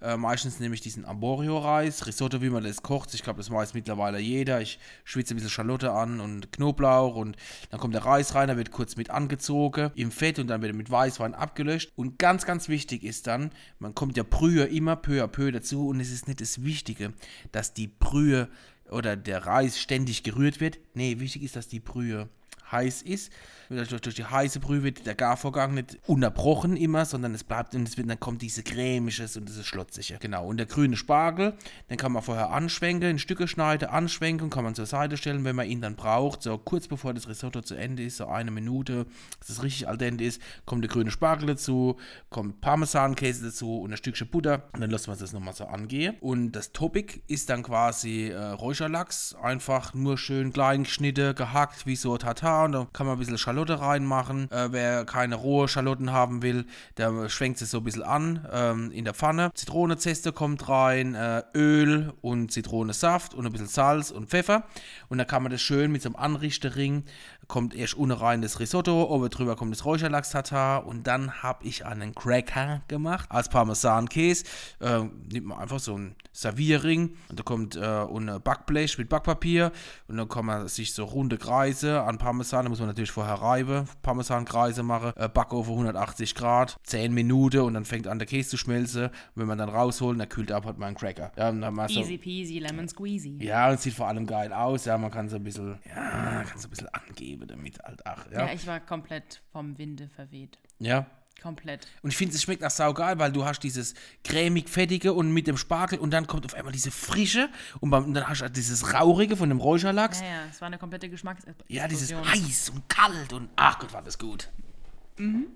Äh, 0.01 0.17
meistens 0.17 0.59
nehme 0.59 0.75
ich 0.75 0.81
diesen 0.81 1.05
Arborio-Reis. 1.05 2.07
Risotto, 2.07 2.41
wie 2.41 2.49
man 2.49 2.63
das 2.63 2.81
kocht. 2.81 3.13
Ich 3.13 3.23
glaube, 3.23 3.37
das 3.37 3.51
weiß 3.51 3.73
mittlerweile 3.73 4.19
jeder. 4.19 4.61
Ich 4.61 4.79
schwitze 5.03 5.33
ein 5.33 5.37
bisschen 5.37 5.49
Schalotte 5.49 5.91
an 5.91 6.19
und 6.19 6.51
Knoblauch 6.51 7.15
und 7.15 7.35
dann 7.69 7.79
kommt 7.79 7.93
der 7.93 8.05
Reis 8.05 8.35
rein, 8.35 8.47
der 8.47 8.57
wird 8.57 8.71
kurz 8.71 8.95
mit 8.95 9.09
angezogen 9.09 9.91
im 9.95 10.11
Fett 10.11 10.39
und 10.39 10.47
dann 10.47 10.61
wird 10.61 10.73
er 10.73 10.77
mit 10.77 10.89
Weißwein 10.89 11.35
abgelöscht. 11.35 11.91
Und 11.95 12.17
ganz, 12.17 12.45
ganz 12.45 12.69
wichtig 12.69 13.03
ist 13.03 13.27
dann, 13.27 13.51
man 13.79 13.93
kommt 13.93 14.15
ja 14.15 14.23
Brühe 14.23 14.65
immer 14.65 14.95
peu 14.95 15.23
à 15.23 15.27
peu 15.27 15.51
dazu 15.51 15.87
und 15.89 15.99
es 15.99 16.11
ist 16.11 16.27
nicht 16.27 16.41
das 16.41 16.63
Wichtige, 16.63 17.13
dass 17.51 17.73
die 17.73 17.87
Brühe 17.87 18.47
oder 18.89 19.15
der 19.15 19.45
Reis 19.45 19.79
ständig 19.79 20.23
gerührt 20.23 20.59
wird. 20.59 20.79
Nee, 20.93 21.19
wichtig 21.19 21.43
ist, 21.43 21.55
dass 21.55 21.67
die 21.67 21.79
Brühe 21.79 22.29
heiß 22.71 23.01
ist. 23.03 23.31
Durch, 23.69 23.89
durch 23.89 24.15
die 24.15 24.25
heiße 24.25 24.59
Brühe 24.59 24.83
wird 24.83 25.05
der 25.05 25.13
Garvorgang 25.13 25.75
nicht 25.75 25.99
unterbrochen 26.07 26.75
immer, 26.75 27.05
sondern 27.05 27.35
es 27.35 27.43
bleibt 27.43 27.75
und 27.75 27.87
es 27.87 27.97
wird, 27.97 28.09
dann 28.09 28.19
kommt 28.19 28.41
diese 28.41 28.63
cremiges 28.63 29.37
und 29.37 29.47
dieses 29.47 29.67
schlotzige. 29.67 30.17
Genau. 30.19 30.47
Und 30.47 30.57
der 30.57 30.65
grüne 30.65 30.97
Spargel, 30.97 31.53
den 31.87 31.97
kann 31.97 32.11
man 32.11 32.23
vorher 32.23 32.49
anschwenken, 32.49 33.11
in 33.11 33.19
Stücke 33.19 33.47
schneiden, 33.47 33.89
anschwenken, 33.89 34.49
kann 34.49 34.63
man 34.63 34.73
zur 34.73 34.87
Seite 34.87 35.17
stellen, 35.17 35.43
wenn 35.45 35.55
man 35.55 35.67
ihn 35.67 35.81
dann 35.81 35.95
braucht. 35.95 36.41
So 36.41 36.57
kurz 36.57 36.87
bevor 36.87 37.13
das 37.13 37.27
Risotto 37.27 37.61
zu 37.61 37.75
Ende 37.75 38.03
ist, 38.03 38.17
so 38.17 38.25
eine 38.25 38.49
Minute, 38.49 39.05
dass 39.39 39.49
es 39.49 39.61
richtig 39.61 39.87
al 39.87 39.99
dente 39.99 40.23
ist, 40.23 40.41
kommt 40.65 40.83
der 40.83 40.89
grüne 40.89 41.11
Spargel 41.11 41.49
dazu, 41.49 41.97
kommt 42.31 42.61
Parmesankäse 42.61 43.45
dazu 43.45 43.81
und 43.81 43.91
ein 43.91 43.97
Stückchen 43.97 44.29
Butter. 44.29 44.63
Und 44.73 44.81
dann 44.81 44.89
lassen 44.89 45.11
wir 45.11 45.15
das 45.15 45.31
nochmal 45.31 45.53
so 45.53 45.65
angehen. 45.65 46.15
Und 46.21 46.53
das 46.53 46.71
Topic 46.71 47.21
ist 47.27 47.51
dann 47.51 47.61
quasi 47.61 48.29
äh, 48.29 48.37
Räucherlachs, 48.37 49.35
einfach 49.35 49.93
nur 49.93 50.17
schön 50.17 50.51
klein 50.51 50.85
geschnitten, 50.85 51.35
gehackt, 51.35 51.85
wie 51.85 51.95
so 51.95 52.17
Tatar. 52.17 52.58
Und 52.65 52.71
da 52.71 52.87
kann 52.91 53.05
man 53.05 53.15
ein 53.15 53.19
bisschen 53.19 53.37
Schalotte 53.37 53.79
reinmachen. 53.79 54.51
Äh, 54.51 54.71
wer 54.71 55.05
keine 55.05 55.35
rohe 55.35 55.67
Schalotten 55.67 56.11
haben 56.11 56.41
will, 56.41 56.65
der 56.97 57.29
schwenkt 57.29 57.61
es 57.61 57.71
so 57.71 57.79
ein 57.79 57.83
bisschen 57.83 58.03
an 58.03 58.47
ähm, 58.51 58.91
in 58.91 59.05
der 59.05 59.13
Pfanne. 59.13 59.51
Zitronenzeste 59.53 60.31
kommt 60.31 60.67
rein, 60.69 61.15
äh, 61.15 61.43
Öl 61.55 62.13
und 62.21 62.51
Zitronensaft 62.51 63.33
und 63.33 63.45
ein 63.45 63.51
bisschen 63.51 63.67
Salz 63.67 64.11
und 64.11 64.29
Pfeffer. 64.29 64.63
Und 65.09 65.17
dann 65.17 65.27
kann 65.27 65.43
man 65.43 65.51
das 65.51 65.61
schön 65.61 65.91
mit 65.91 66.01
so 66.01 66.09
einem 66.09 66.15
Anrichterring, 66.15 67.03
kommt 67.49 67.75
erst 67.75 67.95
unten 67.95 68.13
rein 68.15 68.41
das 68.41 68.59
Risotto, 68.61 69.03
oben 69.13 69.29
drüber 69.29 69.55
kommt 69.57 69.73
das 69.73 69.83
Räucherlachs-Tatar 69.83 70.85
und 70.85 71.05
dann 71.07 71.43
habe 71.43 71.65
ich 71.65 71.85
einen 71.85 72.15
Cracker 72.15 72.81
gemacht 72.87 73.27
als 73.29 73.49
Parmesankäse. 73.49 74.45
Äh, 74.79 74.99
nimmt 75.31 75.47
man 75.47 75.57
einfach 75.59 75.79
so 75.79 75.95
einen 75.95 76.15
Servierring 76.31 77.15
und 77.29 77.39
da 77.39 77.43
kommt 77.43 77.75
äh, 77.75 77.79
und 78.03 78.29
ein 78.29 78.41
Backblech 78.41 78.97
mit 78.99 79.09
Backpapier 79.09 79.71
und 80.07 80.17
dann 80.17 80.29
kann 80.29 80.45
man 80.45 80.67
sich 80.67 80.93
so 80.93 81.03
runde 81.05 81.37
Kreise 81.37 82.01
an 82.03 82.17
Parmesan, 82.19 82.65
da 82.65 82.69
muss 82.69 82.79
man 82.79 82.87
natürlich 82.87 83.11
vorher 83.11 83.33
reiben, 83.35 83.85
Parmesankreise 84.03 84.83
machen, 84.83 85.11
äh, 85.15 85.27
Backofen 85.27 85.71
180 85.73 86.35
Grad, 86.35 86.77
10 86.83 87.13
Minuten 87.13 87.61
und 87.61 87.73
dann 87.73 87.83
fängt 87.85 88.07
an 88.07 88.19
der 88.19 88.27
Käse 88.27 88.51
zu 88.51 88.57
schmelzen. 88.57 89.05
Und 89.05 89.11
wenn 89.35 89.47
man 89.47 89.57
dann 89.57 89.69
rausholt, 89.69 90.19
dann 90.19 90.29
kühlt 90.29 90.51
ab, 90.51 90.65
hat 90.65 90.77
man 90.77 90.89
einen 90.89 90.97
Cracker. 90.97 91.31
Ja, 91.35 91.49
und 91.49 91.61
dann 91.61 91.73
machst 91.73 91.95
du- 91.95 91.99
Easy 92.01 92.17
peasy, 92.19 92.59
lemon 92.59 92.87
squeezy. 92.87 93.37
ja, 93.41 93.69
und 93.71 93.79
sieht 93.81 93.95
vor 93.95 94.07
allem 94.07 94.27
geil 94.27 94.53
aus. 94.53 94.85
Ja, 94.85 94.97
man 94.99 95.09
kann 95.09 95.27
so 95.29 95.37
ein 95.37 95.43
bisschen, 95.43 95.79
ja, 95.87 96.43
kann 96.43 96.57
so 96.59 96.67
ein 96.67 96.69
bisschen 96.69 96.87
angeben 96.89 97.38
damit 97.47 97.79
halt. 97.79 98.05
Ach, 98.05 98.25
Ja. 98.31 98.47
ja. 98.47 98.53
ich 98.53 98.65
war 98.67 98.79
komplett 98.79 99.41
vom 99.51 99.77
Winde 99.77 100.09
verweht. 100.09 100.57
Ja. 100.79 101.05
Komplett. 101.41 101.87
Und 102.01 102.09
ich 102.09 102.17
finde, 102.17 102.35
es 102.35 102.41
schmeckt 102.43 102.65
auch 102.65 102.69
saugeil, 102.69 103.17
weil 103.17 103.31
du 103.31 103.45
hast 103.45 103.61
dieses 103.61 103.93
cremig-fettige 104.25 105.13
und 105.13 105.31
mit 105.31 105.47
dem 105.47 105.55
Spargel 105.55 105.97
und 105.99 106.11
dann 106.11 106.27
kommt 106.27 106.45
auf 106.45 106.53
einmal 106.53 106.73
diese 106.73 106.91
Frische 106.91 107.47
und, 107.79 107.91
beim, 107.91 108.03
und 108.05 108.13
dann 108.13 108.27
hast 108.27 108.41
du 108.41 108.49
dieses 108.49 108.93
Raurige 108.93 109.37
von 109.37 109.47
dem 109.47 109.59
Räucherlachs. 109.59 110.19
Ja, 110.19 110.25
ja, 110.27 110.41
es 110.51 110.59
war 110.59 110.67
eine 110.67 110.77
komplette 110.77 111.09
Geschmacks. 111.09 111.43
Ja, 111.69 111.87
dieses 111.87 112.13
heiß 112.13 112.71
und 112.71 112.89
kalt 112.89 113.31
und 113.31 113.49
ach 113.55 113.79
Gott, 113.79 113.93
war 113.93 114.01
das 114.01 114.17
gut. 114.19 114.49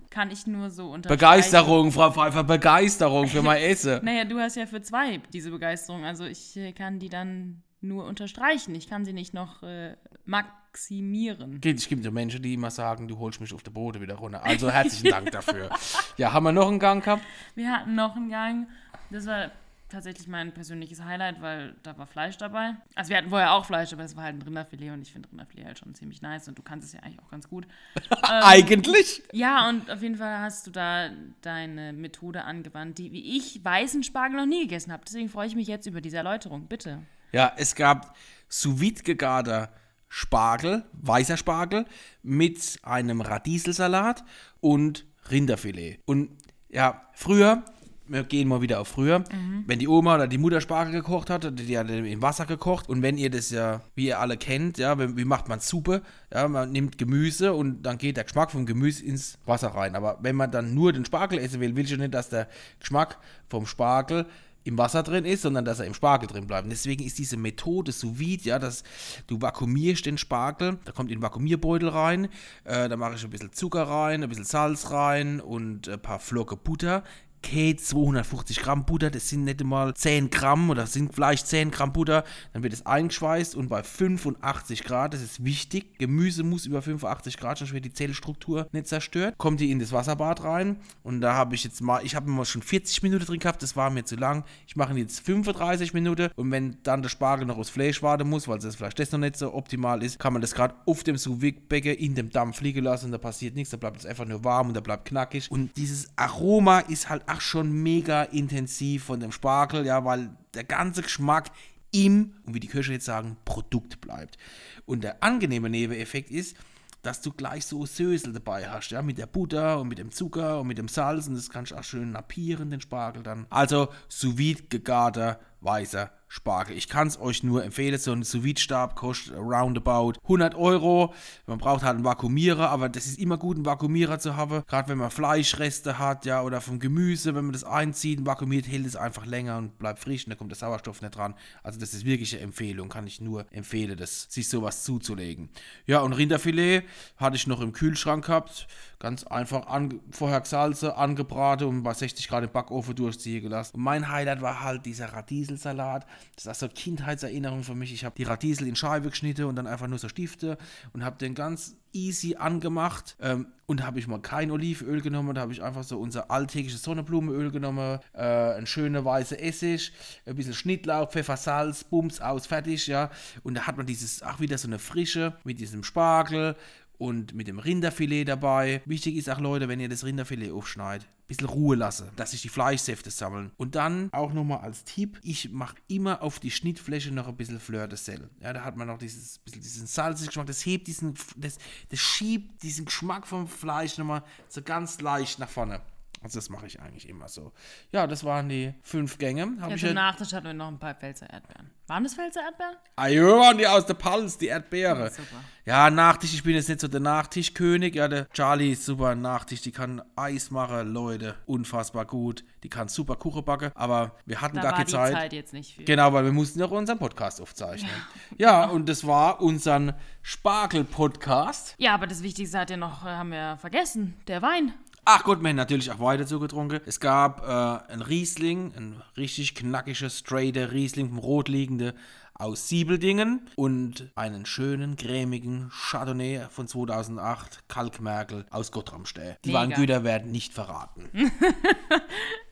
Kann 0.09 0.29
ich 0.29 0.45
nur 0.45 0.69
so 0.69 0.91
unterstreichen. 0.91 1.19
Begeisterung, 1.19 1.91
Frau 1.93 2.11
Pfeiffer, 2.11 2.43
Begeisterung 2.43 3.27
für 3.29 3.41
mein 3.41 3.61
Essen. 3.61 4.03
Naja, 4.03 4.25
du 4.25 4.37
hast 4.37 4.57
ja 4.57 4.65
für 4.65 4.81
zwei 4.81 5.21
diese 5.31 5.51
Begeisterung. 5.51 6.03
Also 6.03 6.25
ich 6.25 6.57
äh, 6.57 6.73
kann 6.73 6.99
die 6.99 7.07
dann 7.07 7.62
nur 7.83 8.05
unterstreichen. 8.05 8.73
Ich 8.75 8.89
kann 8.89 9.05
sie 9.05 9.13
nicht 9.13 9.33
noch 9.33 9.63
äh, 9.63 9.95
maximieren. 10.25 11.61
Geht, 11.61 11.77
Es 11.77 11.87
gibt 11.87 12.03
ja 12.05 12.11
Menschen, 12.11 12.41
die 12.41 12.53
immer 12.53 12.71
sagen, 12.71 13.07
du 13.07 13.19
holst 13.19 13.41
mich 13.41 13.53
auf 13.53 13.63
der 13.63 13.71
Boden 13.71 14.01
wieder 14.01 14.15
runter. 14.15 14.43
Also 14.43 14.71
herzlichen 14.71 15.09
Dank 15.09 15.31
dafür. 15.31 15.69
Ja, 16.17 16.33
haben 16.33 16.43
wir 16.43 16.51
noch 16.51 16.67
einen 16.67 16.79
Gang 16.79 17.03
gehabt? 17.03 17.23
Wir 17.55 17.71
hatten 17.71 17.95
noch 17.95 18.15
einen 18.15 18.29
Gang. 18.29 18.67
Das 19.09 19.25
war 19.25 19.51
tatsächlich 19.93 20.27
mein 20.27 20.51
persönliches 20.51 21.03
Highlight, 21.03 21.39
weil 21.41 21.75
da 21.83 21.97
war 21.97 22.07
Fleisch 22.07 22.37
dabei. 22.37 22.75
Also 22.95 23.11
wir 23.11 23.17
hatten 23.17 23.29
vorher 23.29 23.53
auch 23.53 23.65
Fleisch, 23.65 23.93
aber 23.93 24.03
es 24.03 24.15
war 24.15 24.23
halt 24.23 24.35
ein 24.35 24.41
Rinderfilet 24.41 24.89
und 24.91 25.03
ich 25.03 25.13
finde 25.13 25.29
Rinderfilet 25.29 25.65
halt 25.65 25.77
schon 25.77 25.93
ziemlich 25.93 26.21
nice 26.21 26.47
und 26.47 26.57
du 26.57 26.63
kannst 26.63 26.87
es 26.87 26.93
ja 26.93 27.01
eigentlich 27.01 27.19
auch 27.19 27.29
ganz 27.29 27.47
gut. 27.47 27.67
Eigentlich? 28.23 29.21
Ja, 29.31 29.69
und 29.69 29.89
auf 29.91 30.01
jeden 30.01 30.15
Fall 30.15 30.39
hast 30.39 30.65
du 30.65 30.71
da 30.71 31.11
deine 31.41 31.93
Methode 31.93 32.43
angewandt, 32.43 32.97
die, 32.97 33.11
wie 33.11 33.37
ich, 33.37 33.63
weißen 33.63 34.03
Spargel 34.03 34.37
noch 34.37 34.47
nie 34.47 34.63
gegessen 34.63 34.91
habe. 34.91 35.03
Deswegen 35.05 35.29
freue 35.29 35.47
ich 35.47 35.55
mich 35.55 35.67
jetzt 35.67 35.85
über 35.85 36.01
diese 36.01 36.17
Erläuterung. 36.17 36.65
Bitte. 36.65 37.03
Ja, 37.33 37.51
es 37.57 37.73
gab 37.73 38.15
sous 38.47 38.79
vide 38.79 39.01
gegarter 39.01 39.69
Spargel, 40.07 40.83
weißer 40.93 41.37
Spargel, 41.37 41.85
mit 42.21 42.77
einem 42.83 43.21
Radieselsalat 43.21 44.23
und 44.59 45.07
Rinderfilet. 45.31 45.99
Und 46.05 46.29
ja, 46.69 47.01
früher, 47.13 47.63
wir 48.05 48.23
gehen 48.23 48.47
mal 48.47 48.61
wieder 48.61 48.79
auf 48.79 48.89
früher, 48.89 49.23
wenn 49.65 49.79
die 49.79 49.87
Oma 49.87 50.15
oder 50.15 50.27
die 50.27 50.37
Mutter 50.37 50.61
Spargel 50.61 50.93
gekocht 50.93 51.31
hat, 51.31 51.57
die 51.57 51.77
hat 51.77 51.89
im 51.89 52.21
Wasser 52.21 52.45
gekocht. 52.45 52.87
Und 52.89 53.01
wenn 53.01 53.17
ihr 53.17 53.31
das 53.31 53.49
ja, 53.49 53.81
wie 53.95 54.07
ihr 54.07 54.19
alle 54.19 54.37
kennt, 54.37 54.77
ja, 54.77 54.99
wie 55.17 55.25
macht 55.25 55.49
man 55.49 55.59
Suppe? 55.59 56.03
Ja, 56.31 56.47
man 56.47 56.71
nimmt 56.71 56.99
Gemüse 56.99 57.53
und 57.53 57.81
dann 57.81 57.97
geht 57.97 58.17
der 58.17 58.25
Geschmack 58.25 58.51
vom 58.51 58.67
Gemüse 58.67 59.03
ins 59.03 59.39
Wasser 59.45 59.69
rein. 59.69 59.95
Aber 59.95 60.19
wenn 60.21 60.35
man 60.35 60.51
dann 60.51 60.75
nur 60.75 60.93
den 60.93 61.05
Spargel 61.05 61.39
essen 61.39 61.59
will, 61.59 61.75
will 61.75 61.85
ich 61.85 61.97
nicht, 61.97 62.13
dass 62.13 62.29
der 62.29 62.47
Geschmack 62.79 63.17
vom 63.49 63.65
Spargel 63.65 64.27
im 64.63 64.77
Wasser 64.77 65.03
drin 65.03 65.25
ist, 65.25 65.41
sondern 65.41 65.65
dass 65.65 65.79
er 65.79 65.85
im 65.85 65.93
Spargel 65.93 66.27
drin 66.27 66.47
bleibt. 66.47 66.65
Und 66.65 66.69
deswegen 66.69 67.03
ist 67.03 67.17
diese 67.17 67.37
Methode 67.37 67.91
sous 67.91 68.19
vide, 68.19 68.43
ja, 68.43 68.59
dass 68.59 68.83
du 69.27 69.41
vakuumierst 69.41 70.05
den 70.05 70.17
Spargel, 70.17 70.79
da 70.85 70.91
kommt 70.91 71.11
in 71.11 71.17
den 71.17 71.23
Vakuumierbeutel 71.23 71.89
rein, 71.89 72.29
äh, 72.63 72.87
da 72.89 72.95
mache 72.95 73.15
ich 73.15 73.23
ein 73.23 73.29
bisschen 73.29 73.51
Zucker 73.51 73.83
rein, 73.83 74.23
ein 74.23 74.29
bisschen 74.29 74.45
Salz 74.45 74.91
rein 74.91 75.39
und 75.39 75.87
ein 75.89 76.01
paar 76.01 76.19
Flocke 76.19 76.55
Butter. 76.55 77.03
Geht 77.43 77.81
250 77.81 78.61
Gramm 78.61 78.85
Butter, 78.85 79.11
das 79.11 79.29
sind 79.29 79.43
nicht 79.43 79.63
mal 79.63 79.93
10 79.93 80.29
Gramm 80.29 80.69
oder 80.69 80.87
sind 80.87 81.13
vielleicht 81.13 81.45
10 81.45 81.71
Gramm 81.71 81.91
Butter, 81.91 82.23
dann 82.53 82.63
wird 82.63 82.73
es 82.73 82.85
eingeschweißt 82.85 83.55
und 83.55 83.67
bei 83.67 83.83
85 83.83 84.83
Grad, 84.83 85.13
das 85.13 85.21
ist 85.21 85.43
wichtig, 85.43 85.99
Gemüse 85.99 86.43
muss 86.43 86.65
über 86.65 86.81
85 86.81 87.37
Grad, 87.37 87.57
sonst 87.59 87.73
wird 87.73 87.85
die 87.85 87.93
Zellstruktur 87.93 88.67
nicht 88.71 88.87
zerstört, 88.87 89.37
kommt 89.37 89.59
die 89.59 89.71
in 89.71 89.79
das 89.79 89.91
Wasserbad 89.91 90.43
rein 90.43 90.77
und 91.03 91.21
da 91.21 91.35
habe 91.35 91.53
ich 91.53 91.63
jetzt 91.63 91.81
mal, 91.81 92.03
ich 92.03 92.15
habe 92.15 92.29
mal 92.29 92.45
schon 92.45 92.61
40 92.61 93.03
Minuten 93.03 93.25
drin 93.25 93.39
gehabt, 93.39 93.61
das 93.61 93.75
war 93.75 93.89
mir 93.89 94.05
zu 94.05 94.15
lang, 94.15 94.45
ich 94.65 94.75
mache 94.75 94.97
jetzt 94.97 95.19
35 95.19 95.93
Minuten 95.93 96.29
und 96.35 96.49
wenn 96.49 96.77
dann 96.83 97.03
der 97.03 97.09
Spargel 97.09 97.45
noch 97.45 97.57
aufs 97.57 97.69
Fleisch 97.69 98.01
warten 98.01 98.29
muss, 98.29 98.47
weil 98.47 98.57
das 98.57 98.77
Fleisch 98.77 98.95
das 98.95 99.11
noch 99.11 99.19
nicht 99.19 99.35
so 99.35 99.53
optimal 99.53 100.01
ist, 100.01 100.17
kann 100.17 100.33
man 100.33 100.41
das 100.41 100.55
gerade 100.55 100.75
auf 100.85 101.03
dem 101.03 101.17
sous 101.17 101.43
in 101.43 102.15
dem 102.15 102.29
Dampf 102.29 102.61
liegen 102.61 102.83
lassen, 102.83 103.11
da 103.11 103.17
passiert 103.17 103.53
nichts, 103.53 103.69
da 103.69 103.77
bleibt 103.77 103.97
es 103.97 104.05
einfach 104.05 104.25
nur 104.25 104.43
warm 104.43 104.69
und 104.69 104.73
da 104.75 104.81
bleibt 104.81 105.05
knackig 105.05 105.51
und 105.51 105.75
dieses 105.75 106.07
Aroma 106.15 106.79
ist 106.79 107.09
halt 107.09 107.27
auch 107.33 107.41
schon 107.41 107.71
mega 107.71 108.23
intensiv 108.23 109.05
von 109.05 109.19
dem 109.19 109.31
Spargel, 109.31 109.85
ja, 109.85 110.03
weil 110.05 110.29
der 110.53 110.63
ganze 110.63 111.01
Geschmack 111.01 111.51
im, 111.91 112.33
und 112.45 112.55
wie 112.55 112.59
die 112.59 112.67
Köche 112.67 112.93
jetzt 112.93 113.05
sagen, 113.05 113.37
Produkt 113.45 114.01
bleibt. 114.01 114.37
Und 114.85 115.03
der 115.03 115.23
angenehme 115.23 115.69
Nebeneffekt 115.69 116.31
ist, 116.31 116.55
dass 117.03 117.21
du 117.21 117.31
gleich 117.31 117.65
so 117.65 117.85
Sösel 117.85 118.31
dabei 118.33 118.69
hast, 118.69 118.89
ja, 118.91 119.01
mit 119.01 119.17
der 119.17 119.27
Butter 119.27 119.79
und 119.79 119.89
mit 119.89 119.97
dem 119.97 120.11
Zucker 120.11 120.61
und 120.61 120.67
mit 120.67 120.77
dem 120.77 120.87
Salz 120.87 121.27
und 121.27 121.35
das 121.35 121.49
kannst 121.49 121.71
du 121.71 121.75
auch 121.75 121.83
schön 121.83 122.11
nappieren, 122.11 122.71
den 122.71 122.81
Spargel 122.81 123.23
dann. 123.23 123.45
Also 123.49 123.89
sous 124.07 124.37
vide 124.37 124.63
gegarter 124.69 125.39
weißer 125.59 126.11
Spargel. 126.33 126.75
Ich 126.75 126.87
kann 126.87 127.07
es 127.07 127.21
euch 127.21 127.43
nur 127.43 127.63
empfehlen, 127.63 127.99
so 127.99 128.11
ein 128.11 128.23
sous 128.23 128.59
Stab 128.59 128.95
kostet 128.95 129.35
roundabout 129.37 130.13
100 130.23 130.55
Euro. 130.55 131.13
Man 131.45 131.59
braucht 131.59 131.83
halt 131.83 131.97
einen 131.97 132.05
Vakuumierer, 132.05 132.69
aber 132.69 132.89
das 132.89 133.05
ist 133.05 133.19
immer 133.19 133.37
gut, 133.37 133.57
einen 133.57 133.67
Vakuumierer 133.67 134.17
zu 134.17 134.35
haben, 134.35 134.63
gerade 134.65 134.89
wenn 134.89 134.97
man 134.97 135.11
Fleischreste 135.11 135.99
hat, 135.99 136.25
ja, 136.25 136.41
oder 136.41 136.59
vom 136.59 136.79
Gemüse, 136.79 137.35
wenn 137.35 137.45
man 137.45 137.53
das 137.53 137.63
einzieht, 137.63 138.25
vakuumiert, 138.25 138.67
hält 138.67 138.87
es 138.87 138.95
einfach 138.95 139.27
länger 139.27 139.59
und 139.59 139.77
bleibt 139.77 139.99
frisch 139.99 140.25
und 140.25 140.31
da 140.31 140.35
kommt 140.35 140.49
der 140.49 140.57
Sauerstoff 140.57 141.03
nicht 141.03 141.15
dran. 141.15 141.35
Also 141.61 141.79
das 141.79 141.93
ist 141.93 142.03
wirklich 142.03 142.33
eine 142.33 142.45
Empfehlung, 142.45 142.89
kann 142.89 143.05
ich 143.05 143.21
nur 143.21 143.45
empfehlen, 143.51 143.95
das, 143.95 144.23
sich 144.23 144.49
sowas 144.49 144.83
zuzulegen. 144.83 145.49
Ja, 145.85 145.99
und 145.99 146.13
Rinderfilet 146.13 146.81
hatte 147.17 147.35
ich 147.35 147.45
noch 147.45 147.61
im 147.61 147.73
Kühlschrank 147.73 148.25
gehabt, 148.25 148.67
ganz 148.97 149.23
einfach 149.23 149.67
ange 149.67 149.99
vorher 150.09 150.41
gesalzen, 150.41 150.89
angebraten 150.89 151.67
und 151.67 151.83
bei 151.83 151.93
60 151.93 152.27
Grad 152.27 152.43
im 152.43 152.49
Backofen 152.49 152.95
durchziehen 152.95 153.43
gelassen. 153.43 153.75
Und 153.75 153.83
mein 153.83 154.09
Highlight 154.09 154.41
war 154.41 154.63
halt 154.63 154.87
dieser 154.87 155.13
Radieselsalat. 155.13 156.07
Das 156.35 156.45
ist 156.45 156.59
so 156.59 156.65
eine 156.65 156.73
Kindheitserinnerung 156.73 157.63
für 157.63 157.75
mich. 157.75 157.93
Ich 157.93 158.05
habe 158.05 158.15
die 158.15 158.23
Radiesel 158.23 158.67
in 158.67 158.75
Scheibe 158.75 159.09
geschnitten 159.09 159.45
und 159.45 159.55
dann 159.55 159.67
einfach 159.67 159.87
nur 159.87 159.99
so 159.99 160.09
Stifte 160.09 160.57
und 160.93 161.03
habe 161.03 161.17
den 161.17 161.35
ganz 161.35 161.75
easy 161.93 162.35
angemacht. 162.35 163.15
Ähm, 163.21 163.47
und 163.65 163.83
habe 163.85 163.97
ich 163.97 164.07
mal 164.07 164.19
kein 164.19 164.51
Olivenöl 164.51 165.01
genommen, 165.01 165.33
da 165.33 165.41
habe 165.41 165.53
ich 165.53 165.63
einfach 165.63 165.83
so 165.83 165.97
unser 165.97 166.29
alltägliches 166.29 166.83
Sonnenblumenöl 166.83 167.49
genommen, 167.49 167.99
äh, 168.13 168.21
ein 168.21 168.67
schöner 168.67 169.05
weißer 169.05 169.41
Essig, 169.41 169.93
ein 170.25 170.35
bisschen 170.35 170.53
Schnittlauch, 170.53 171.09
Pfeffer, 171.09 171.37
Salz, 171.37 171.83
Bums, 171.83 172.19
aus, 172.19 172.45
fertig, 172.45 172.87
ja. 172.87 173.09
Und 173.41 173.55
da 173.55 173.65
hat 173.65 173.77
man 173.77 173.85
dieses, 173.85 174.21
auch 174.21 174.39
wieder 174.39 174.57
so 174.57 174.67
eine 174.67 174.79
Frische 174.79 175.37
mit 175.43 175.59
diesem 175.59 175.83
Spargel 175.83 176.55
und 176.97 177.33
mit 177.33 177.47
dem 177.47 177.59
Rinderfilet 177.59 178.25
dabei. 178.25 178.81
Wichtig 178.85 179.15
ist 179.15 179.29
auch, 179.29 179.39
Leute, 179.39 179.67
wenn 179.67 179.79
ihr 179.79 179.89
das 179.89 180.03
Rinderfilet 180.03 180.51
aufschneidet, 180.51 181.07
bisschen 181.37 181.53
Ruhe 181.53 181.75
lassen, 181.75 182.09
dass 182.15 182.31
sich 182.31 182.41
die 182.41 182.49
Fleischsäfte 182.49 183.11
sammeln. 183.11 183.51
Und 183.57 183.75
dann 183.75 184.09
auch 184.11 184.33
nochmal 184.33 184.59
als 184.59 184.83
Tipp, 184.83 185.19
ich 185.23 185.51
mache 185.51 185.75
immer 185.87 186.21
auf 186.21 186.39
die 186.39 186.51
Schnittfläche 186.51 187.11
noch 187.11 187.27
ein 187.27 187.35
bisschen 187.35 187.59
Fleur 187.59 187.87
de 187.87 187.97
Sel. 187.97 188.29
Ja, 188.39 188.53
da 188.53 188.63
hat 188.63 188.77
man 188.77 188.87
noch 188.87 188.97
dieses 188.97 189.39
bisschen 189.39 189.61
diesen 189.61 189.87
salzigen 189.87 190.27
Geschmack, 190.27 190.47
das 190.47 190.65
hebt 190.65 190.87
diesen, 190.87 191.15
das, 191.35 191.57
das 191.89 191.99
schiebt 191.99 192.63
diesen 192.63 192.85
Geschmack 192.85 193.27
vom 193.27 193.47
Fleisch 193.47 193.97
nochmal 193.97 194.23
so 194.49 194.61
ganz 194.61 195.01
leicht 195.01 195.39
nach 195.39 195.49
vorne. 195.49 195.81
Also 196.23 196.39
das 196.39 196.49
mache 196.49 196.65
ich 196.67 196.79
eigentlich 196.79 197.07
immer 197.09 197.27
so. 197.27 197.51
Ja, 197.91 198.07
das 198.07 198.23
waren 198.23 198.47
die 198.49 198.73
fünf 198.81 199.17
Gänge. 199.17 199.57
Hab 199.59 199.69
Ja, 199.69 199.75
ich 199.75 199.81
zum 199.81 199.89
ja, 199.89 199.93
Nachtisch 199.95 200.33
hatten 200.33 200.45
wir 200.47 200.53
noch 200.53 200.69
ein 200.69 200.79
paar 200.79 200.95
Pfälzer 200.95 201.29
Erdbeeren. 201.29 201.69
Waren 201.87 202.03
das 202.05 202.15
Pfälzer 202.15 202.41
Erdbeeren? 202.41 202.75
ah, 202.95 203.07
ja, 203.07 203.23
waren 203.23 203.57
die 203.57 203.67
aus 203.67 203.85
der 203.85 203.95
Palz, 203.95 204.37
die 204.37 204.47
Erdbeere. 204.47 205.09
Super. 205.09 205.43
Ja, 205.65 205.89
Nachtisch, 205.89 206.33
ich 206.33 206.41
bin 206.43 206.55
jetzt 206.55 206.69
nicht 206.69 206.79
so 206.79 206.87
der 206.87 207.01
Nachtischkönig. 207.01 207.95
Ja, 207.95 208.07
der 208.07 208.29
Charlie 208.29 208.71
ist 208.71 208.85
super 208.85 209.15
Nachtisch, 209.15 209.61
die 209.61 209.71
kann 209.71 210.01
Eis 210.15 210.49
machen, 210.49 210.93
Leute, 210.93 211.35
unfassbar 211.45 212.05
gut. 212.05 212.45
Die 212.63 212.69
kann 212.69 212.87
super 212.87 213.17
Kuchen 213.17 213.43
backen, 213.43 213.71
aber 213.75 214.15
wir 214.25 214.39
hatten 214.39 214.55
Da 214.55 214.61
gar 214.61 214.71
war 214.71 214.77
keine 214.77 214.85
die 214.85 214.91
Zeit. 214.93 215.13
Zeit. 215.13 215.33
jetzt 215.33 215.51
nicht 215.51 215.75
viel. 215.75 215.83
Genau, 215.85 216.13
weil 216.13 216.23
wir 216.23 216.31
mussten 216.31 216.59
ja 216.59 216.65
auch 216.65 216.71
unseren 216.71 216.99
Podcast 216.99 217.41
aufzeichnen. 217.41 217.91
Ja, 218.37 218.65
und 218.65 218.87
das 218.87 219.05
war 219.05 219.41
unseren 219.41 219.93
Spargel-Podcast. 220.21 221.75
Ja, 221.77 221.93
aber 221.93 222.07
das 222.07 222.23
Wichtigste 222.23 222.59
hat 222.59 222.69
ja 222.69 222.77
noch, 222.77 223.03
äh, 223.05 223.09
haben 223.09 223.31
wir 223.31 223.57
vergessen, 223.57 224.15
der 224.27 224.41
Wein. 224.41 224.73
Ach 225.05 225.25
gut, 225.25 225.41
wir 225.41 225.49
haben 225.49 225.57
natürlich 225.57 225.91
auch 225.91 225.99
weiter 225.99 226.25
zugetrunken. 226.25 226.79
Es 226.85 227.01
gab 227.01 227.41
äh, 227.41 227.91
ein 227.91 228.01
Riesling, 228.01 228.73
ein 228.77 229.01
richtig 229.17 229.53
knackiger, 229.53 230.09
straighter 230.09 230.71
Riesling 230.71 231.09
vom 231.09 231.17
Rotliegende 231.17 231.93
aus 232.35 232.69
Siebeldingen 232.69 233.49
und 233.55 234.11
einen 234.15 234.45
schönen, 234.45 234.95
cremigen 234.95 235.69
Chardonnay 235.69 236.47
von 236.49 236.67
2008, 236.67 237.67
Kalkmerkel 237.67 238.45
aus 238.49 238.71
Gottramstäh. 238.71 239.35
Die 239.45 239.49
Mega. 239.49 239.61
Weingüter 239.61 240.03
werden 240.03 240.31
nicht 240.31 240.53
verraten. 240.53 241.09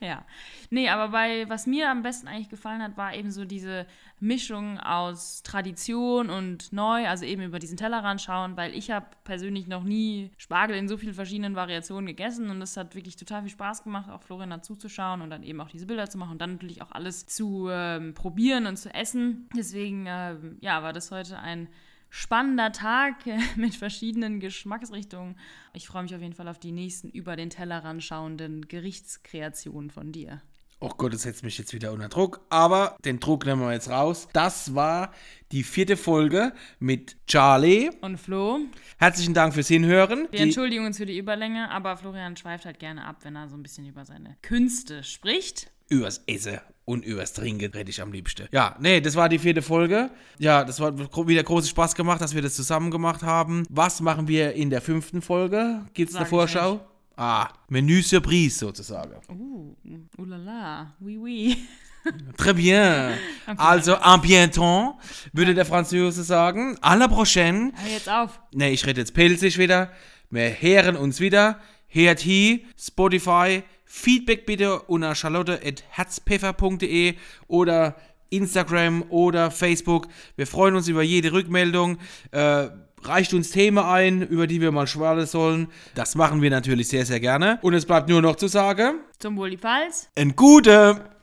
Ja. 0.01 0.25
Nee, 0.71 0.89
aber 0.89 1.09
bei, 1.09 1.47
was 1.47 1.67
mir 1.67 1.91
am 1.91 2.01
besten 2.01 2.27
eigentlich 2.27 2.49
gefallen 2.49 2.81
hat, 2.81 2.97
war 2.97 3.13
eben 3.13 3.29
so 3.29 3.45
diese 3.45 3.85
Mischung 4.19 4.79
aus 4.79 5.43
Tradition 5.43 6.29
und 6.29 6.73
neu, 6.73 7.07
also 7.07 7.25
eben 7.25 7.43
über 7.43 7.59
diesen 7.59 7.77
Tellerrand 7.77 8.19
schauen, 8.21 8.57
weil 8.57 8.73
ich 8.73 8.89
habe 8.89 9.05
persönlich 9.23 9.67
noch 9.67 9.83
nie 9.83 10.31
Spargel 10.37 10.75
in 10.75 10.87
so 10.87 10.97
vielen 10.97 11.13
verschiedenen 11.13 11.55
Variationen 11.55 12.07
gegessen 12.07 12.49
und 12.49 12.61
es 12.61 12.77
hat 12.77 12.95
wirklich 12.95 13.15
total 13.15 13.41
viel 13.41 13.51
Spaß 13.51 13.83
gemacht, 13.83 14.09
auch 14.09 14.23
Florian 14.23 14.49
dazuzuschauen 14.49 15.21
und 15.21 15.29
dann 15.29 15.43
eben 15.43 15.61
auch 15.61 15.69
diese 15.69 15.85
Bilder 15.85 16.09
zu 16.09 16.17
machen 16.17 16.31
und 16.31 16.41
dann 16.41 16.53
natürlich 16.53 16.81
auch 16.81 16.91
alles 16.91 17.27
zu 17.27 17.67
ähm, 17.69 18.15
probieren 18.15 18.65
und 18.65 18.77
zu 18.77 18.91
essen. 18.93 19.49
Deswegen, 19.71 20.05
ähm, 20.05 20.57
ja, 20.59 20.83
war 20.83 20.91
das 20.91 21.11
heute 21.11 21.39
ein 21.39 21.69
spannender 22.09 22.73
Tag 22.73 23.25
äh, 23.25 23.37
mit 23.55 23.73
verschiedenen 23.73 24.41
Geschmacksrichtungen. 24.41 25.37
Ich 25.73 25.87
freue 25.87 26.03
mich 26.03 26.13
auf 26.13 26.19
jeden 26.21 26.33
Fall 26.33 26.49
auf 26.49 26.59
die 26.59 26.73
nächsten 26.73 27.09
über 27.09 27.37
den 27.37 27.49
Tellerrand 27.49 28.03
schauenden 28.03 28.67
Gerichtskreationen 28.67 29.89
von 29.89 30.11
dir. 30.11 30.41
Oh 30.81 30.89
Gott, 30.97 31.13
das 31.13 31.21
setzt 31.21 31.43
mich 31.45 31.57
jetzt 31.57 31.73
wieder 31.73 31.93
unter 31.93 32.09
Druck. 32.09 32.41
Aber 32.49 32.97
den 33.05 33.21
Druck 33.21 33.45
nehmen 33.45 33.61
wir 33.61 33.71
jetzt 33.71 33.89
raus. 33.89 34.27
Das 34.33 34.75
war 34.75 35.13
die 35.53 35.63
vierte 35.63 35.95
Folge 35.95 36.51
mit 36.79 37.15
Charlie. 37.27 37.91
Und 38.01 38.17
Flo, 38.19 38.59
Herzlichen 38.97 39.33
Dank 39.33 39.53
fürs 39.53 39.67
Hinhören. 39.69 40.23
wir 40.23 40.29
Die- 40.31 40.37
entschuldigen 40.39 40.85
uns 40.85 40.97
für 40.97 41.05
die 41.05 41.17
Überlänge, 41.17 41.69
aber 41.71 41.95
Florian 41.95 42.35
schweift 42.35 42.65
halt 42.65 42.79
gerne 42.79 43.05
ab, 43.05 43.19
wenn 43.21 43.37
er 43.37 43.47
so 43.47 43.55
ein 43.55 43.63
bisschen 43.63 43.85
über 43.87 44.03
seine 44.03 44.35
Künste 44.41 45.03
spricht. 45.05 45.71
übers 45.87 46.23
Essen 46.27 46.59
und 46.85 47.05
übers 47.05 47.33
Trinken 47.33 47.71
rede 47.71 47.89
ich 47.89 48.01
am 48.01 48.11
liebsten. 48.11 48.47
Ja, 48.51 48.75
nee, 48.79 48.99
das 49.01 49.15
war 49.15 49.29
die 49.29 49.39
vierte 49.39 49.61
Folge. 49.61 50.09
Ja, 50.39 50.63
das 50.63 50.79
war 50.79 50.91
gro- 50.91 51.27
wieder 51.27 51.43
großen 51.43 51.69
Spaß 51.69 51.95
gemacht, 51.95 52.21
dass 52.21 52.33
wir 52.35 52.41
das 52.41 52.55
zusammen 52.55 52.91
gemacht 52.91 53.21
haben. 53.23 53.65
Was 53.69 54.01
machen 54.01 54.27
wir 54.27 54.53
in 54.53 54.69
der 54.69 54.81
fünften 54.81 55.21
Folge? 55.21 55.85
Gibt's 55.93 56.13
Sag 56.13 56.21
eine 56.21 56.29
Vorschau? 56.29 56.81
Ah, 57.17 57.49
Menü 57.69 58.01
Surprise 58.01 58.57
sozusagen. 58.57 59.13
Uh, 59.29 59.75
ulala, 60.17 60.93
oui, 60.99 61.17
oui. 61.17 61.57
Très 62.37 62.53
bien. 62.53 63.11
Also, 63.57 63.93
en 63.93 64.21
bientôt, 64.21 64.95
würde 65.33 65.53
der 65.53 65.65
Franzose 65.65 66.23
sagen. 66.23 66.75
À 66.81 66.95
la 66.95 67.07
prochaine. 67.07 67.73
Hör 67.75 67.91
jetzt 67.93 68.09
auf. 68.09 68.39
Ne, 68.53 68.71
ich 68.71 68.83
rede 68.87 69.01
jetzt 69.01 69.13
pelzig 69.13 69.59
wieder. 69.59 69.91
Wir 70.31 70.49
hören 70.49 70.95
uns 70.95 71.19
wieder. 71.19 71.59
Hier, 71.93 72.15
Spotify. 72.79 73.63
Feedback 73.83 74.45
bitte 74.45 74.81
unter 74.83 75.13
charlotte.herzpfeffer.de 75.13 77.15
oder 77.47 77.97
Instagram 78.29 79.03
oder 79.09 79.51
Facebook. 79.51 80.07
Wir 80.37 80.47
freuen 80.47 80.75
uns 80.75 80.87
über 80.87 81.03
jede 81.03 81.33
Rückmeldung. 81.33 81.97
Äh, 82.31 82.69
reicht 83.03 83.33
uns 83.33 83.51
Themen 83.51 83.79
ein, 83.79 84.21
über 84.21 84.47
die 84.47 84.61
wir 84.61 84.71
mal 84.71 84.87
schwallen 84.87 85.25
sollen. 85.25 85.67
Das 85.93 86.15
machen 86.15 86.41
wir 86.41 86.49
natürlich 86.49 86.87
sehr, 86.87 87.05
sehr 87.05 87.19
gerne. 87.19 87.59
Und 87.61 87.73
es 87.73 87.85
bleibt 87.85 88.07
nur 88.07 88.21
noch 88.21 88.37
zu 88.37 88.47
sagen, 88.47 89.01
Zum 89.19 89.35
Wohl 89.35 89.49
die 89.49 89.57
Pfalz. 89.57 90.07
ein 90.15 90.37
Gute! 90.37 91.11